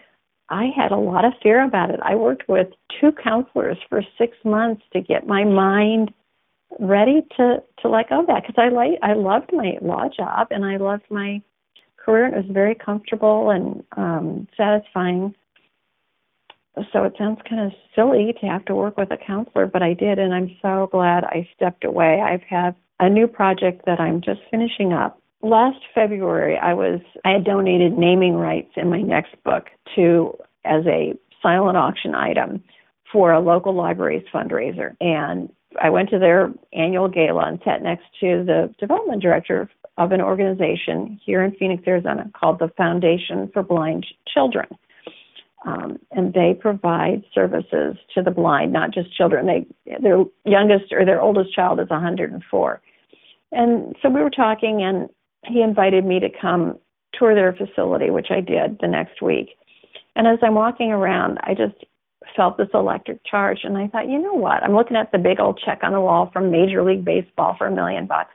I 0.50 0.66
had 0.76 0.90
a 0.90 0.97
lot 0.97 1.25
of 1.25 1.33
fear 1.42 1.64
about 1.64 1.90
it. 1.90 2.00
I 2.02 2.16
worked 2.16 2.49
with 2.49 2.69
two 3.00 3.12
counselors 3.12 3.78
for 3.88 4.02
6 4.19 4.37
months 4.45 4.83
to 4.92 5.00
get 5.00 5.26
my 5.26 5.45
mind 5.45 6.12
ready 6.78 7.23
to 7.37 7.62
to 7.83 7.88
let 7.88 8.09
go 8.09 8.21
of 8.21 8.26
that 8.28 8.42
because 8.42 8.57
I 8.59 8.69
like 8.69 8.99
I 9.02 9.14
loved 9.14 9.52
my 9.52 9.73
law 9.83 10.09
job 10.09 10.49
and 10.50 10.64
I 10.64 10.76
loved 10.76 11.04
my 11.11 11.42
career 11.97 12.26
and 12.26 12.35
it 12.35 12.47
was 12.47 12.50
very 12.52 12.75
comfortable 12.75 13.50
and 13.50 13.83
um 13.97 14.49
satisfying. 14.57 15.35
So 16.92 17.04
it 17.04 17.14
sounds 17.19 17.40
kind 17.49 17.62
of 17.66 17.73
silly 17.95 18.33
to 18.40 18.47
have 18.47 18.64
to 18.66 18.75
work 18.75 18.97
with 18.97 19.11
a 19.11 19.16
counselor, 19.16 19.66
but 19.66 19.83
I 19.83 19.95
did 19.95 20.19
and 20.19 20.33
I'm 20.33 20.57
so 20.62 20.88
glad 20.90 21.25
I 21.25 21.49
stepped 21.54 21.85
away. 21.85 22.21
I've 22.21 22.42
had 22.42 22.76
a 23.00 23.09
new 23.09 23.26
project 23.26 23.83
that 23.87 24.00
I'm 24.00 24.21
just 24.21 24.40
finishing 24.50 24.92
up. 24.92 25.20
Last 25.42 25.80
February 25.94 26.59
I 26.59 26.75
was 26.75 27.00
I 27.25 27.30
had 27.32 27.44
donated 27.44 27.97
naming 27.97 28.35
rights 28.35 28.73
in 28.76 28.90
my 28.90 29.00
next 29.00 29.35
book 29.44 29.66
to 29.97 30.37
as 30.64 30.85
a 30.87 31.14
silent 31.42 31.76
auction 31.76 32.14
item 32.14 32.62
for 33.11 33.32
a 33.32 33.40
local 33.40 33.75
library's 33.75 34.26
fundraiser 34.32 34.97
and 35.00 35.50
I 35.80 35.90
went 35.90 36.11
to 36.11 36.18
their 36.18 36.52
annual 36.73 37.09
gala 37.09 37.47
and 37.47 37.61
sat 37.64 37.82
next 37.82 38.04
to 38.20 38.44
the 38.44 38.75
development 38.78 39.23
director 39.23 39.70
of 39.99 40.12
an 40.12 40.20
organization 40.20 41.20
here 41.25 41.44
in 41.44 41.54
Phoenix, 41.56 41.82
Arizona 41.87 42.30
called 42.35 42.59
the 42.59 42.68
Foundation 42.76 43.50
for 43.52 43.62
Blind 43.62 44.06
Children. 44.32 44.66
Um, 45.66 45.99
and 46.11 46.32
they 46.32 46.54
provide 46.59 47.23
services 47.35 47.97
to 48.14 48.23
the 48.23 48.30
blind, 48.30 48.73
not 48.73 48.92
just 48.92 49.14
children. 49.14 49.47
They 49.47 49.66
their 50.00 50.25
youngest 50.47 50.90
or 50.90 51.04
their 51.04 51.20
oldest 51.20 51.54
child 51.54 51.80
is 51.80 51.90
104, 51.90 52.80
and 53.52 53.94
so 54.00 54.09
we 54.09 54.23
were 54.23 54.30
talking, 54.30 54.82
and 54.82 55.11
he 55.47 55.62
invited 55.62 56.04
me 56.04 56.20
to 56.20 56.28
come 56.40 56.78
tour 57.14 57.35
their 57.35 57.52
facility, 57.52 58.11
which 58.11 58.28
I 58.30 58.40
did 58.40 58.78
the 58.80 58.88
next 58.88 59.23
week. 59.23 59.50
And 60.16 60.26
as 60.26 60.38
I'm 60.42 60.54
walking 60.54 60.90
around, 60.90 61.38
I 61.42 61.54
just 61.54 61.85
felt 62.37 62.59
this 62.59 62.68
electric 62.75 63.25
charge, 63.25 63.61
and 63.64 63.76
I 63.76 63.88
thought, 63.88 64.09
you 64.09 64.20
know 64.20 64.35
what? 64.35 64.62
I'm 64.62 64.75
looking 64.75 64.97
at 64.97 65.11
the 65.11 65.18
big 65.18 65.40
old 65.40 65.61
check 65.64 65.80
on 65.82 65.92
the 65.92 66.00
wall 66.00 66.30
from 66.32 66.50
Major 66.50 66.85
League 66.85 67.04
Baseball 67.04 67.56
for 67.59 67.66
a 67.66 67.75
million 67.75 68.06
bucks, 68.06 68.35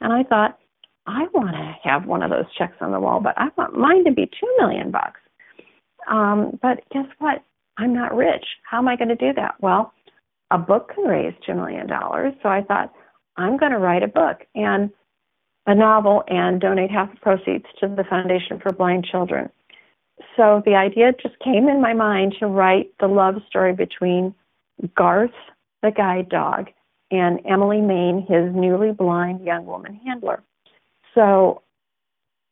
and 0.00 0.12
I 0.12 0.22
thought, 0.22 0.58
I 1.06 1.26
want 1.34 1.54
to 1.54 1.88
have 1.88 2.06
one 2.06 2.22
of 2.22 2.30
those 2.30 2.46
checks 2.56 2.76
on 2.80 2.92
the 2.92 3.00
wall, 3.00 3.20
but 3.20 3.34
I 3.36 3.48
want 3.56 3.76
mine 3.76 4.04
to 4.04 4.12
be 4.12 4.26
two 4.26 4.54
million 4.58 4.90
bucks. 4.90 5.20
Um, 6.08 6.58
but 6.62 6.80
guess 6.92 7.06
what? 7.18 7.42
I'm 7.76 7.92
not 7.92 8.14
rich. 8.14 8.44
How 8.70 8.78
am 8.78 8.88
I 8.88 8.96
going 8.96 9.08
to 9.08 9.16
do 9.16 9.32
that? 9.34 9.56
Well, 9.60 9.92
a 10.50 10.58
book 10.58 10.92
can 10.94 11.04
raise 11.04 11.34
$2 11.48 11.56
million. 11.56 11.88
So 12.42 12.48
I 12.48 12.62
thought, 12.62 12.92
I'm 13.36 13.56
going 13.56 13.72
to 13.72 13.78
write 13.78 14.02
a 14.02 14.08
book 14.08 14.38
and 14.54 14.90
a 15.66 15.74
novel 15.74 16.22
and 16.28 16.60
donate 16.60 16.90
half 16.90 17.10
the 17.10 17.20
proceeds 17.20 17.64
to 17.80 17.88
the 17.88 18.04
Foundation 18.04 18.60
for 18.60 18.72
Blind 18.72 19.06
Children. 19.10 19.50
So 20.36 20.62
the 20.64 20.74
idea 20.74 21.12
just 21.22 21.38
came 21.40 21.68
in 21.68 21.80
my 21.80 21.94
mind 21.94 22.36
to 22.40 22.46
write 22.46 22.92
the 23.00 23.06
love 23.06 23.36
story 23.48 23.72
between 23.72 24.34
Garth, 24.96 25.30
the 25.82 25.90
guide 25.90 26.28
dog, 26.28 26.70
and 27.10 27.40
Emily 27.48 27.80
Main, 27.80 28.26
his 28.28 28.54
newly 28.54 28.92
blind 28.92 29.44
young 29.44 29.66
woman 29.66 30.00
handler. 30.04 30.42
So 31.14 31.62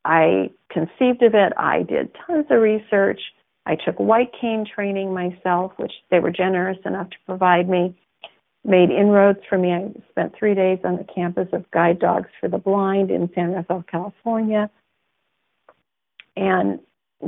I 0.04 0.50
conceived 0.70 1.22
of 1.22 1.34
it. 1.34 1.52
I 1.56 1.82
did 1.82 2.14
tons 2.26 2.46
of 2.50 2.60
research. 2.60 3.20
I 3.66 3.76
took 3.76 3.98
white 3.98 4.32
cane 4.40 4.66
training 4.72 5.12
myself, 5.12 5.72
which 5.76 5.92
they 6.10 6.18
were 6.18 6.30
generous 6.30 6.78
enough 6.84 7.10
to 7.10 7.16
provide 7.26 7.68
me. 7.68 7.96
Made 8.64 8.90
inroads 8.90 9.40
for 9.48 9.58
me. 9.58 9.72
I 9.72 9.92
spent 10.10 10.34
three 10.38 10.54
days 10.54 10.78
on 10.84 10.96
the 10.96 11.04
campus 11.04 11.48
of 11.52 11.68
Guide 11.72 11.98
Dogs 11.98 12.28
for 12.40 12.48
the 12.48 12.58
Blind 12.58 13.10
in 13.10 13.28
San 13.34 13.52
Rafael, 13.52 13.84
California, 13.90 14.70
and 16.36 16.78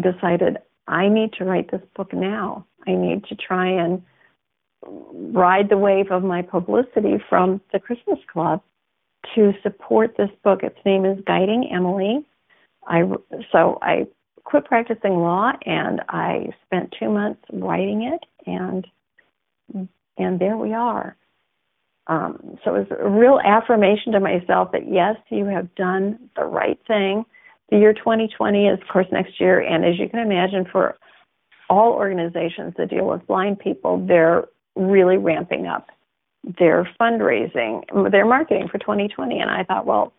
decided 0.00 0.58
I 0.86 1.08
need 1.08 1.32
to 1.34 1.44
write 1.44 1.70
this 1.70 1.82
book 1.96 2.12
now. 2.12 2.66
I 2.86 2.92
need 2.92 3.24
to 3.24 3.34
try 3.34 3.68
and 3.68 4.02
ride 4.86 5.68
the 5.70 5.78
wave 5.78 6.10
of 6.10 6.22
my 6.22 6.42
publicity 6.42 7.16
from 7.28 7.60
the 7.72 7.80
Christmas 7.80 8.18
Club 8.32 8.62
to 9.34 9.52
support 9.62 10.14
this 10.16 10.30
book. 10.42 10.62
Its 10.62 10.78
name 10.84 11.04
is 11.04 11.18
Guiding 11.26 11.70
Emily. 11.72 12.24
I 12.86 13.02
so 13.50 13.78
I 13.80 14.06
quit 14.44 14.66
practicing 14.66 15.16
law 15.16 15.52
and 15.64 16.02
I 16.08 16.50
spent 16.66 16.94
two 16.98 17.08
months 17.08 17.40
writing 17.52 18.02
it 18.02 18.24
and 18.46 18.86
and 20.18 20.38
there 20.38 20.56
we 20.56 20.74
are. 20.74 21.16
Um, 22.06 22.58
so 22.64 22.74
it 22.74 22.88
was 22.90 22.98
a 23.00 23.08
real 23.08 23.40
affirmation 23.44 24.12
to 24.12 24.20
myself 24.20 24.72
that 24.72 24.90
yes, 24.90 25.16
you 25.30 25.46
have 25.46 25.74
done 25.74 26.18
the 26.36 26.44
right 26.44 26.78
thing. 26.86 27.24
The 27.70 27.78
year 27.78 27.94
2020 27.94 28.66
is, 28.66 28.78
of 28.80 28.88
course, 28.88 29.06
next 29.10 29.40
year, 29.40 29.60
and 29.60 29.84
as 29.84 29.98
you 29.98 30.08
can 30.08 30.20
imagine, 30.20 30.66
for 30.70 30.96
all 31.70 31.92
organizations 31.92 32.74
that 32.76 32.90
deal 32.90 33.06
with 33.06 33.26
blind 33.26 33.58
people, 33.58 34.04
they're 34.06 34.44
really 34.76 35.16
ramping 35.16 35.66
up 35.66 35.88
their 36.58 36.88
fundraising, 37.00 37.82
their 38.10 38.26
marketing 38.26 38.68
for 38.70 38.78
2020. 38.78 39.40
And 39.40 39.50
I 39.50 39.64
thought, 39.64 39.86
well, 39.86 40.12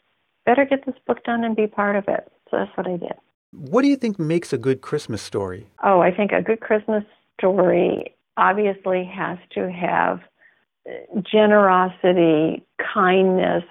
better 0.45 0.65
get 0.65 0.85
this 0.85 0.95
book 1.05 1.23
done 1.23 1.43
and 1.43 1.55
be 1.55 1.67
part 1.67 1.95
of 1.95 2.05
it. 2.07 2.31
So 2.49 2.57
that's 2.57 2.75
what 2.75 2.87
I 2.87 2.97
did. 2.97 3.13
What 3.51 3.83
do 3.83 3.87
you 3.87 3.95
think 3.95 4.19
makes 4.19 4.51
a 4.51 4.57
good 4.57 4.81
Christmas 4.81 5.21
story? 5.21 5.67
Oh, 5.83 6.01
I 6.01 6.11
think 6.11 6.31
a 6.31 6.41
good 6.41 6.59
Christmas 6.59 7.03
story 7.39 8.15
obviously 8.37 9.05
has 9.05 9.37
to 9.53 9.71
have 9.71 10.19
generosity, 11.31 12.65
kindness. 12.93 13.63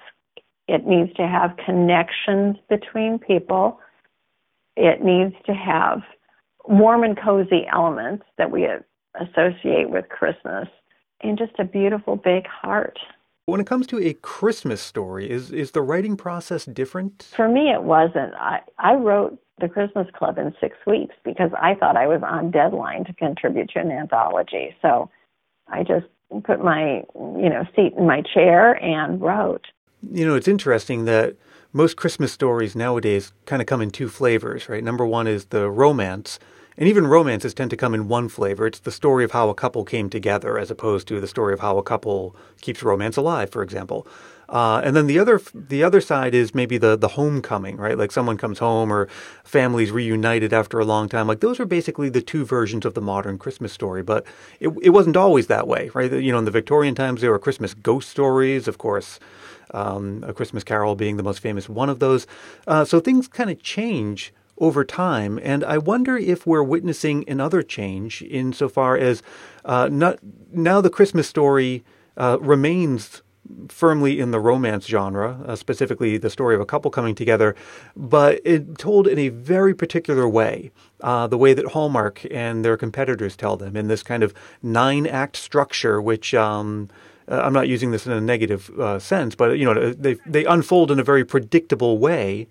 It 0.67 0.85
needs 0.85 1.13
to 1.15 1.27
have 1.27 1.57
connections 1.63 2.57
between 2.69 3.19
people. 3.19 3.79
It 4.75 5.03
needs 5.03 5.35
to 5.45 5.53
have 5.53 6.01
warm 6.67 7.03
and 7.03 7.17
cozy 7.17 7.65
elements 7.71 8.25
that 8.37 8.51
we 8.51 8.67
associate 9.19 9.89
with 9.89 10.09
Christmas 10.09 10.67
and 11.21 11.37
just 11.37 11.53
a 11.59 11.63
beautiful 11.63 12.15
big 12.15 12.45
heart. 12.47 12.97
When 13.45 13.59
it 13.59 13.67
comes 13.67 13.85
to 13.87 13.99
a 13.99 14.13
Christmas 14.13 14.81
story, 14.81 15.29
is 15.29 15.51
is 15.51 15.71
the 15.71 15.83
writing 15.83 16.17
process 16.17 16.65
different? 16.65 17.31
For 17.35 17.47
me, 17.47 17.69
it 17.69 17.83
wasn't. 17.83 18.33
I, 18.33 18.61
I 18.79 18.95
wrote 18.95 19.37
the 19.61 19.69
Christmas 19.69 20.07
Club 20.17 20.37
in 20.39 20.53
six 20.59 20.75
weeks 20.87 21.15
because 21.23 21.51
I 21.61 21.75
thought 21.75 21.95
I 21.95 22.07
was 22.07 22.21
on 22.23 22.51
deadline 22.51 23.05
to 23.05 23.13
contribute 23.13 23.69
to 23.69 23.79
an 23.79 23.91
anthology. 23.91 24.75
So 24.81 25.09
I 25.67 25.83
just 25.83 26.07
put 26.43 26.63
my 26.63 27.03
you 27.15 27.49
know 27.49 27.65
seat 27.75 27.93
in 27.97 28.05
my 28.05 28.21
chair 28.21 28.73
and 28.83 29.21
wrote. 29.21 29.67
You 30.11 30.25
know, 30.25 30.35
it's 30.35 30.47
interesting 30.47 31.05
that 31.05 31.35
most 31.73 31.97
Christmas 31.97 32.31
stories 32.31 32.75
nowadays 32.75 33.33
kind 33.45 33.61
of 33.61 33.67
come 33.67 33.81
in 33.81 33.91
two 33.91 34.07
flavors, 34.07 34.69
right? 34.69 34.83
Number 34.83 35.05
one 35.05 35.27
is 35.27 35.45
the 35.45 35.69
romance 35.69 36.39
and 36.77 36.89
even 36.89 37.07
romances 37.07 37.53
tend 37.53 37.69
to 37.69 37.77
come 37.77 37.93
in 37.93 38.07
one 38.07 38.27
flavor. 38.27 38.67
It's 38.67 38.79
the 38.79 38.91
story 38.91 39.23
of 39.23 39.31
how 39.31 39.49
a 39.49 39.55
couple 39.55 39.85
came 39.85 40.09
together, 40.09 40.59
as 40.59 40.69
opposed 40.69 41.07
to 41.07 41.21
the 41.21 41.27
story 41.27 41.53
of 41.53 41.61
how 41.61 41.77
a 41.77 41.83
couple 41.83 42.35
keeps 42.61 42.83
romance 42.83 43.17
alive, 43.17 43.49
for 43.49 43.63
example. 43.63 44.05
Uh, 44.49 44.81
and 44.83 44.95
then 44.95 45.07
the 45.07 45.19
other 45.19 45.39
the 45.53 45.83
other 45.83 46.01
side 46.01 46.35
is 46.35 46.53
maybe 46.53 46.77
the 46.77 46.95
the 46.95 47.09
homecoming, 47.09 47.77
right? 47.77 47.97
Like 47.97 48.11
someone 48.11 48.37
comes 48.37 48.59
home 48.59 48.91
or 48.91 49.07
families 49.43 49.91
reunited 49.91 50.53
after 50.53 50.79
a 50.79 50.85
long 50.85 51.09
time. 51.09 51.27
Like 51.27 51.39
those 51.39 51.59
are 51.59 51.65
basically 51.65 52.09
the 52.09 52.21
two 52.21 52.45
versions 52.45 52.85
of 52.85 52.93
the 52.93 53.01
modern 53.01 53.37
Christmas 53.37 53.73
story. 53.73 54.03
But 54.03 54.25
it 54.59 54.69
it 54.81 54.89
wasn't 54.89 55.17
always 55.17 55.47
that 55.47 55.67
way, 55.67 55.89
right? 55.93 56.11
You 56.11 56.31
know, 56.31 56.39
in 56.39 56.45
the 56.45 56.51
Victorian 56.51 56.95
times 56.95 57.21
there 57.21 57.31
were 57.31 57.39
Christmas 57.39 57.73
ghost 57.73 58.09
stories, 58.09 58.67
of 58.67 58.77
course. 58.77 59.19
Um, 59.73 60.23
a 60.25 60.31
Christmas 60.31 60.63
Carol 60.63 60.95
being 60.95 61.17
the 61.17 61.23
most 61.23 61.39
famous 61.39 61.67
one 61.67 61.89
of 61.89 61.99
those. 61.99 62.27
Uh, 62.67 62.85
so 62.85 62.99
things 62.99 63.27
kind 63.27 63.49
of 63.49 63.61
change 63.61 64.31
over 64.57 64.83
time. 64.83 65.39
And 65.43 65.63
I 65.63 65.77
wonder 65.77 66.17
if 66.17 66.45
we're 66.45 66.63
witnessing 66.63 67.27
another 67.27 67.61
change 67.61 68.21
insofar 68.21 68.97
as 68.97 69.21
uh, 69.65 69.89
not, 69.91 70.19
now 70.51 70.81
the 70.81 70.89
Christmas 70.89 71.27
story 71.27 71.83
uh, 72.17 72.37
remains 72.39 73.21
firmly 73.69 74.19
in 74.19 74.31
the 74.31 74.39
romance 74.39 74.85
genre, 74.87 75.39
uh, 75.45 75.55
specifically 75.55 76.17
the 76.17 76.29
story 76.29 76.55
of 76.55 76.61
a 76.61 76.65
couple 76.65 76.91
coming 76.91 77.15
together, 77.15 77.55
but 77.95 78.41
it 78.43 78.77
told 78.77 79.07
in 79.07 79.19
a 79.19 79.29
very 79.29 79.73
particular 79.73 80.27
way, 80.27 80.71
uh, 81.01 81.27
the 81.27 81.37
way 81.37 81.53
that 81.53 81.67
Hallmark 81.67 82.25
and 82.31 82.65
their 82.65 82.77
competitors 82.77 83.35
tell 83.35 83.57
them 83.57 83.75
in 83.75 83.87
this 83.87 84.03
kind 84.03 84.23
of 84.23 84.33
nine 84.61 85.05
act 85.07 85.35
structure, 85.35 86.01
which 86.01 86.33
um, 86.33 86.89
uh, 87.27 87.41
I'm 87.43 87.53
not 87.53 87.67
using 87.67 87.91
this 87.91 88.05
in 88.05 88.11
a 88.11 88.21
negative 88.21 88.69
uh, 88.79 88.99
sense, 88.99 89.35
but 89.35 89.57
you 89.57 89.65
know 89.65 89.93
they 89.93 90.15
they 90.25 90.45
unfold 90.45 90.91
in 90.91 90.99
a 90.99 91.03
very 91.03 91.25
predictable 91.25 91.97
way. 91.97 92.47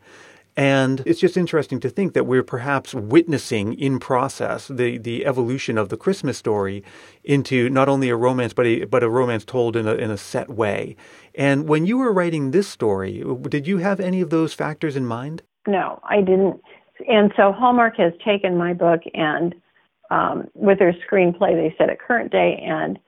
And 0.57 1.03
it's 1.05 1.21
just 1.21 1.37
interesting 1.37 1.81
to 1.81 1.91
think 1.91 2.15
that 2.15 2.25
we're 2.25 2.45
perhaps 2.45 2.95
witnessing 2.95 3.75
in 3.75 3.99
process 3.99 4.69
the, 4.69 4.99
the 4.99 5.27
evolution 5.27 5.77
of 5.77 5.89
the 5.89 5.97
Christmas 5.97 6.39
story 6.39 6.85
into 7.25 7.69
not 7.69 7.89
only 7.89 8.09
a 8.09 8.17
romance, 8.17 8.53
but 8.53 8.67
a, 8.67 8.85
but 8.85 9.03
a 9.03 9.11
romance 9.11 9.45
told 9.45 9.75
in 9.75 9.89
a, 9.89 9.95
in 9.95 10.11
a 10.11 10.17
set 10.17 10.49
way. 10.49 10.95
And 11.35 11.69
when 11.69 11.87
you 11.87 11.99
were 11.99 12.13
writing 12.13 12.53
this 12.53 12.69
story, 12.69 13.25
did 13.49 13.67
you 13.67 13.79
have 13.79 13.99
any 13.99 14.21
of 14.21 14.31
those 14.31 14.55
factors 14.55 14.95
in 14.95 15.07
mind? 15.07 15.43
No, 15.67 16.01
I 16.09 16.21
didn't. 16.21 16.61
And 17.09 17.33
so 17.37 17.51
Hallmark 17.51 17.97
has 17.97 18.13
taken 18.25 18.57
my 18.57 18.73
book 18.73 19.01
and 19.13 19.55
um, 20.11 20.49
with 20.55 20.79
their 20.79 20.95
screenplay, 21.11 21.55
they 21.55 21.75
set 21.77 21.91
a 21.91 21.97
current 21.97 22.31
day 22.31 22.63
and 22.65 22.99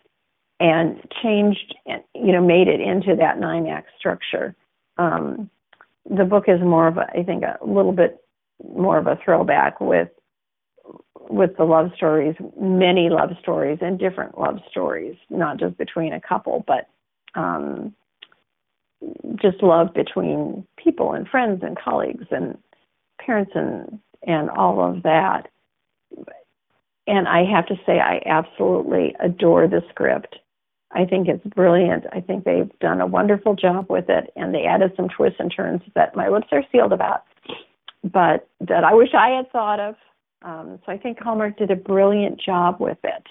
and 0.58 1.02
changed, 1.22 1.74
you 2.14 2.32
know, 2.32 2.40
made 2.40 2.66
it 2.66 2.80
into 2.80 3.14
that 3.16 3.38
nine 3.38 3.66
act 3.66 3.90
structure. 3.98 4.56
Um, 4.96 5.50
the 6.08 6.24
book 6.24 6.44
is 6.48 6.60
more 6.60 6.88
of 6.88 6.98
a, 6.98 7.06
I 7.18 7.22
think, 7.22 7.42
a 7.42 7.58
little 7.64 7.92
bit 7.92 8.18
more 8.68 8.98
of 8.98 9.06
a 9.06 9.18
throwback 9.24 9.80
with 9.80 10.08
with 11.28 11.56
the 11.56 11.64
love 11.64 11.90
stories, 11.96 12.36
many 12.58 13.08
love 13.10 13.30
stories 13.40 13.78
and 13.80 13.98
different 13.98 14.38
love 14.38 14.60
stories, 14.70 15.16
not 15.28 15.58
just 15.58 15.76
between 15.76 16.12
a 16.12 16.20
couple, 16.20 16.64
but 16.66 16.88
um, 17.34 17.92
just 19.34 19.62
love 19.62 19.92
between 19.92 20.64
people 20.76 21.12
and 21.12 21.28
friends 21.28 21.62
and 21.64 21.76
colleagues 21.76 22.26
and 22.30 22.56
parents 23.18 23.52
and 23.54 23.98
and 24.26 24.50
all 24.50 24.80
of 24.80 25.02
that. 25.02 25.48
And 27.08 27.28
I 27.28 27.44
have 27.44 27.66
to 27.66 27.76
say, 27.86 28.00
I 28.00 28.20
absolutely 28.26 29.14
adore 29.20 29.68
the 29.68 29.82
script. 29.90 30.36
I 30.96 31.04
think 31.04 31.28
it's 31.28 31.44
brilliant. 31.54 32.04
I 32.10 32.20
think 32.20 32.44
they've 32.44 32.70
done 32.80 33.02
a 33.02 33.06
wonderful 33.06 33.54
job 33.54 33.86
with 33.90 34.08
it, 34.08 34.32
and 34.34 34.54
they 34.54 34.64
added 34.64 34.92
some 34.96 35.08
twists 35.10 35.38
and 35.38 35.52
turns 35.54 35.82
that 35.94 36.16
my 36.16 36.28
lips 36.28 36.48
are 36.52 36.64
sealed 36.72 36.94
about, 36.94 37.24
but 38.02 38.48
that 38.62 38.82
I 38.82 38.94
wish 38.94 39.10
I 39.12 39.28
had 39.36 39.52
thought 39.52 39.78
of. 39.78 39.94
Um, 40.40 40.78
so 40.86 40.92
I 40.92 40.96
think 40.96 41.18
Hallmark 41.20 41.58
did 41.58 41.70
a 41.70 41.76
brilliant 41.76 42.40
job 42.40 42.80
with 42.80 42.96
it. 43.04 43.24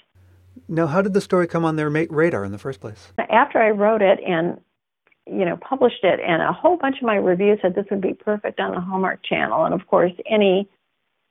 Now, 0.68 0.86
how 0.86 1.02
did 1.02 1.14
the 1.14 1.22
story 1.22 1.48
come 1.48 1.66
on 1.66 1.76
their 1.76 1.90
radar 1.90 2.46
in 2.46 2.52
the 2.52 2.60
first 2.60 2.80
place? 2.80 3.12
After 3.18 3.60
I 3.60 3.72
wrote 3.72 4.04
it 4.04 4.20
and 4.26 4.62
you 5.26 5.44
know 5.44 5.58
published 5.58 6.04
it, 6.04 6.20
and 6.20 6.44
a 6.44 6.54
whole 6.54 6.78
bunch 6.78 6.98
of 6.98 7.04
my 7.04 7.16
reviews 7.16 7.58
said 7.64 7.74
this 7.74 7.86
would 7.90 8.02
be 8.02 8.14
perfect 8.14 8.60
on 8.60 8.76
the 8.76 8.80
Hallmark 8.80 9.26
Channel, 9.26 9.66
and 9.66 9.74
of 9.74 9.88
course, 9.88 10.14
any 10.30 10.70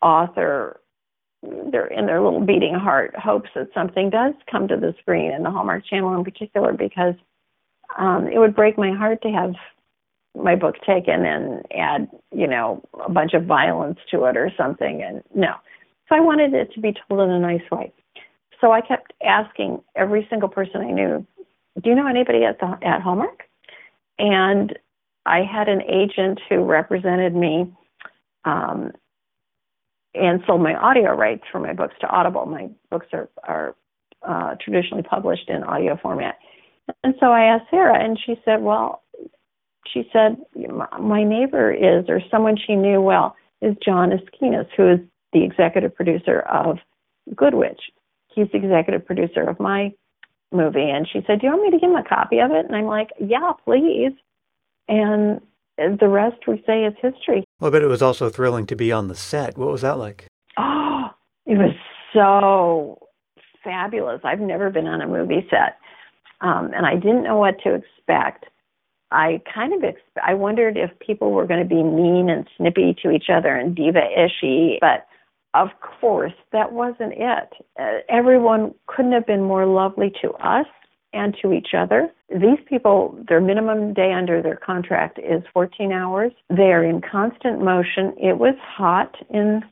author 0.02 0.80
they're 1.70 1.86
in 1.86 2.06
their 2.06 2.20
little 2.20 2.40
beating 2.40 2.74
heart 2.74 3.14
hopes 3.16 3.50
that 3.54 3.68
something 3.74 4.10
does 4.10 4.34
come 4.50 4.68
to 4.68 4.76
the 4.76 4.94
screen 5.00 5.32
and 5.32 5.44
the 5.44 5.50
Hallmark 5.50 5.86
Channel 5.86 6.14
in 6.16 6.24
particular 6.24 6.72
because 6.72 7.14
um, 7.98 8.26
it 8.26 8.38
would 8.38 8.54
break 8.54 8.78
my 8.78 8.92
heart 8.92 9.22
to 9.22 9.28
have 9.28 9.54
my 10.36 10.56
book 10.56 10.76
taken 10.86 11.24
and 11.24 11.64
add, 11.76 12.08
you 12.32 12.46
know, 12.46 12.82
a 13.06 13.10
bunch 13.10 13.34
of 13.34 13.44
violence 13.44 13.98
to 14.10 14.24
it 14.24 14.36
or 14.36 14.50
something. 14.56 15.02
And 15.02 15.22
no. 15.34 15.54
So 16.08 16.16
I 16.16 16.20
wanted 16.20 16.54
it 16.54 16.72
to 16.74 16.80
be 16.80 16.92
told 17.08 17.20
in 17.20 17.30
a 17.30 17.38
nice 17.38 17.62
way. 17.70 17.92
So 18.60 18.72
I 18.72 18.80
kept 18.80 19.12
asking 19.24 19.80
every 19.94 20.26
single 20.28 20.48
person 20.48 20.80
I 20.80 20.90
knew, 20.90 21.26
do 21.82 21.90
you 21.90 21.94
know 21.94 22.06
anybody 22.06 22.44
at, 22.44 22.58
the, 22.60 22.78
at 22.82 23.02
Hallmark? 23.02 23.44
And 24.18 24.76
I 25.26 25.40
had 25.42 25.68
an 25.68 25.82
agent 25.82 26.40
who 26.48 26.64
represented 26.64 27.34
me 27.34 27.72
um, 28.44 28.92
and 30.14 30.40
sold 30.46 30.62
my 30.62 30.74
audio 30.74 31.14
rights 31.14 31.44
for 31.50 31.60
my 31.60 31.72
books 31.72 31.94
to 32.00 32.08
Audible. 32.08 32.46
My 32.46 32.68
books 32.90 33.06
are, 33.12 33.28
are 33.42 33.76
uh, 34.22 34.54
traditionally 34.60 35.02
published 35.02 35.48
in 35.48 35.62
audio 35.64 35.98
format. 36.00 36.36
And 37.02 37.14
so 37.18 37.26
I 37.26 37.44
asked 37.44 37.70
Sarah, 37.70 38.02
and 38.02 38.18
she 38.24 38.34
said, 38.44 38.62
Well, 38.62 39.02
she 39.92 40.08
said, 40.12 40.36
My 41.00 41.24
neighbor 41.24 41.72
is, 41.72 42.06
or 42.08 42.20
someone 42.30 42.56
she 42.56 42.74
knew 42.74 43.00
well, 43.00 43.36
is 43.62 43.74
John 43.84 44.10
Eskinas, 44.10 44.68
who 44.76 44.92
is 44.92 44.98
the 45.32 45.44
executive 45.44 45.94
producer 45.94 46.40
of 46.40 46.78
Good 47.34 47.54
Witch. 47.54 47.80
He's 48.34 48.48
the 48.52 48.58
executive 48.58 49.06
producer 49.06 49.42
of 49.42 49.60
my 49.60 49.92
movie. 50.52 50.90
And 50.90 51.08
she 51.10 51.20
said, 51.26 51.40
Do 51.40 51.46
you 51.46 51.52
want 51.52 51.62
me 51.64 51.70
to 51.70 51.78
give 51.78 51.90
him 51.90 51.96
a 51.96 52.04
copy 52.04 52.38
of 52.38 52.50
it? 52.50 52.66
And 52.66 52.76
I'm 52.76 52.84
like, 52.84 53.10
Yeah, 53.18 53.52
please. 53.64 54.12
And 54.88 55.40
the 55.76 56.08
rest 56.08 56.46
we 56.46 56.62
say 56.66 56.84
is 56.84 56.94
history. 57.00 57.44
Well, 57.60 57.70
but 57.70 57.82
it 57.82 57.86
was 57.86 58.02
also 58.02 58.28
thrilling 58.28 58.66
to 58.66 58.76
be 58.76 58.92
on 58.92 59.08
the 59.08 59.14
set. 59.14 59.56
What 59.58 59.70
was 59.70 59.82
that 59.82 59.98
like? 59.98 60.26
Oh, 60.58 61.10
it 61.46 61.58
was 61.58 61.74
so 62.12 63.06
fabulous. 63.62 64.20
I've 64.24 64.40
never 64.40 64.70
been 64.70 64.86
on 64.86 65.00
a 65.00 65.08
movie 65.08 65.46
set, 65.50 65.78
um, 66.40 66.70
and 66.74 66.86
I 66.86 66.94
didn't 66.94 67.24
know 67.24 67.38
what 67.38 67.56
to 67.64 67.74
expect. 67.74 68.46
I 69.10 69.40
kind 69.52 69.72
of 69.72 69.84
ex- 69.84 70.00
I 70.24 70.34
wondered 70.34 70.76
if 70.76 70.90
people 70.98 71.32
were 71.32 71.46
going 71.46 71.62
to 71.62 71.68
be 71.68 71.82
mean 71.82 72.28
and 72.28 72.48
snippy 72.56 72.96
to 73.02 73.10
each 73.10 73.26
other 73.32 73.54
and 73.54 73.74
diva-ishy, 73.74 74.78
but 74.80 75.06
of 75.54 75.68
course 76.00 76.32
that 76.52 76.72
wasn't 76.72 77.14
it. 77.16 77.52
Uh, 77.78 77.98
everyone 78.08 78.74
couldn't 78.86 79.12
have 79.12 79.26
been 79.26 79.42
more 79.42 79.66
lovely 79.66 80.12
to 80.22 80.32
us 80.32 80.66
and 81.14 81.36
to 81.42 81.52
each 81.52 81.68
other. 81.76 82.10
These 82.30 82.58
people, 82.68 83.18
their 83.28 83.40
minimum 83.40 83.94
day 83.94 84.12
under 84.12 84.42
their 84.42 84.56
contract 84.56 85.18
is 85.18 85.42
14 85.52 85.92
hours. 85.92 86.32
They 86.50 86.72
are 86.72 86.84
in 86.84 87.00
constant 87.00 87.62
motion. 87.62 88.14
It 88.18 88.38
was 88.38 88.54
hot 88.60 89.14
in 89.30 89.62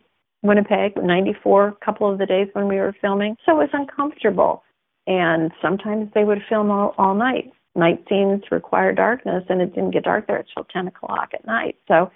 Winnipeg, 0.43 0.97
94, 0.97 1.69
a 1.69 1.85
couple 1.85 2.11
of 2.11 2.19
the 2.19 2.27
days 2.27 2.49
when 2.53 2.69
we 2.69 2.77
were 2.77 2.95
filming, 3.01 3.37
so 3.47 3.53
it 3.53 3.65
was 3.65 3.71
uncomfortable. 3.73 4.63
And 5.07 5.53
sometimes 5.61 6.11
they 6.15 6.25
would 6.25 6.43
film 6.49 6.71
all, 6.71 6.95
all 6.99 7.15
night. 7.15 7.53
Night 7.75 8.05
scenes 8.09 8.43
require 8.51 8.93
darkness, 8.93 9.45
and 9.49 9.61
it 9.61 9.75
didn't 9.75 9.93
get 9.93 10.05
dark 10.05 10.27
there 10.27 10.37
until 10.37 10.65
10 10.73 10.89
o'clock 10.89 11.31
at 11.33 11.47
night. 11.47 11.77
So 11.89 12.11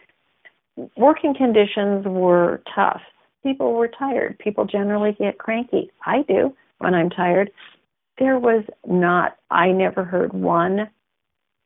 working 0.96 1.34
conditions 1.34 2.04
were 2.06 2.62
tough. 2.74 3.00
People 3.42 3.74
were 3.74 3.88
tired. 3.88 4.38
People 4.38 4.64
generally 4.64 5.16
get 5.18 5.38
cranky. 5.38 5.90
I 6.04 6.22
do 6.28 6.54
when 6.78 6.94
I'm 6.94 7.10
tired 7.10 7.50
there 8.18 8.38
was 8.38 8.64
not, 8.86 9.36
I 9.50 9.72
never 9.72 10.04
heard 10.04 10.32
one 10.32 10.88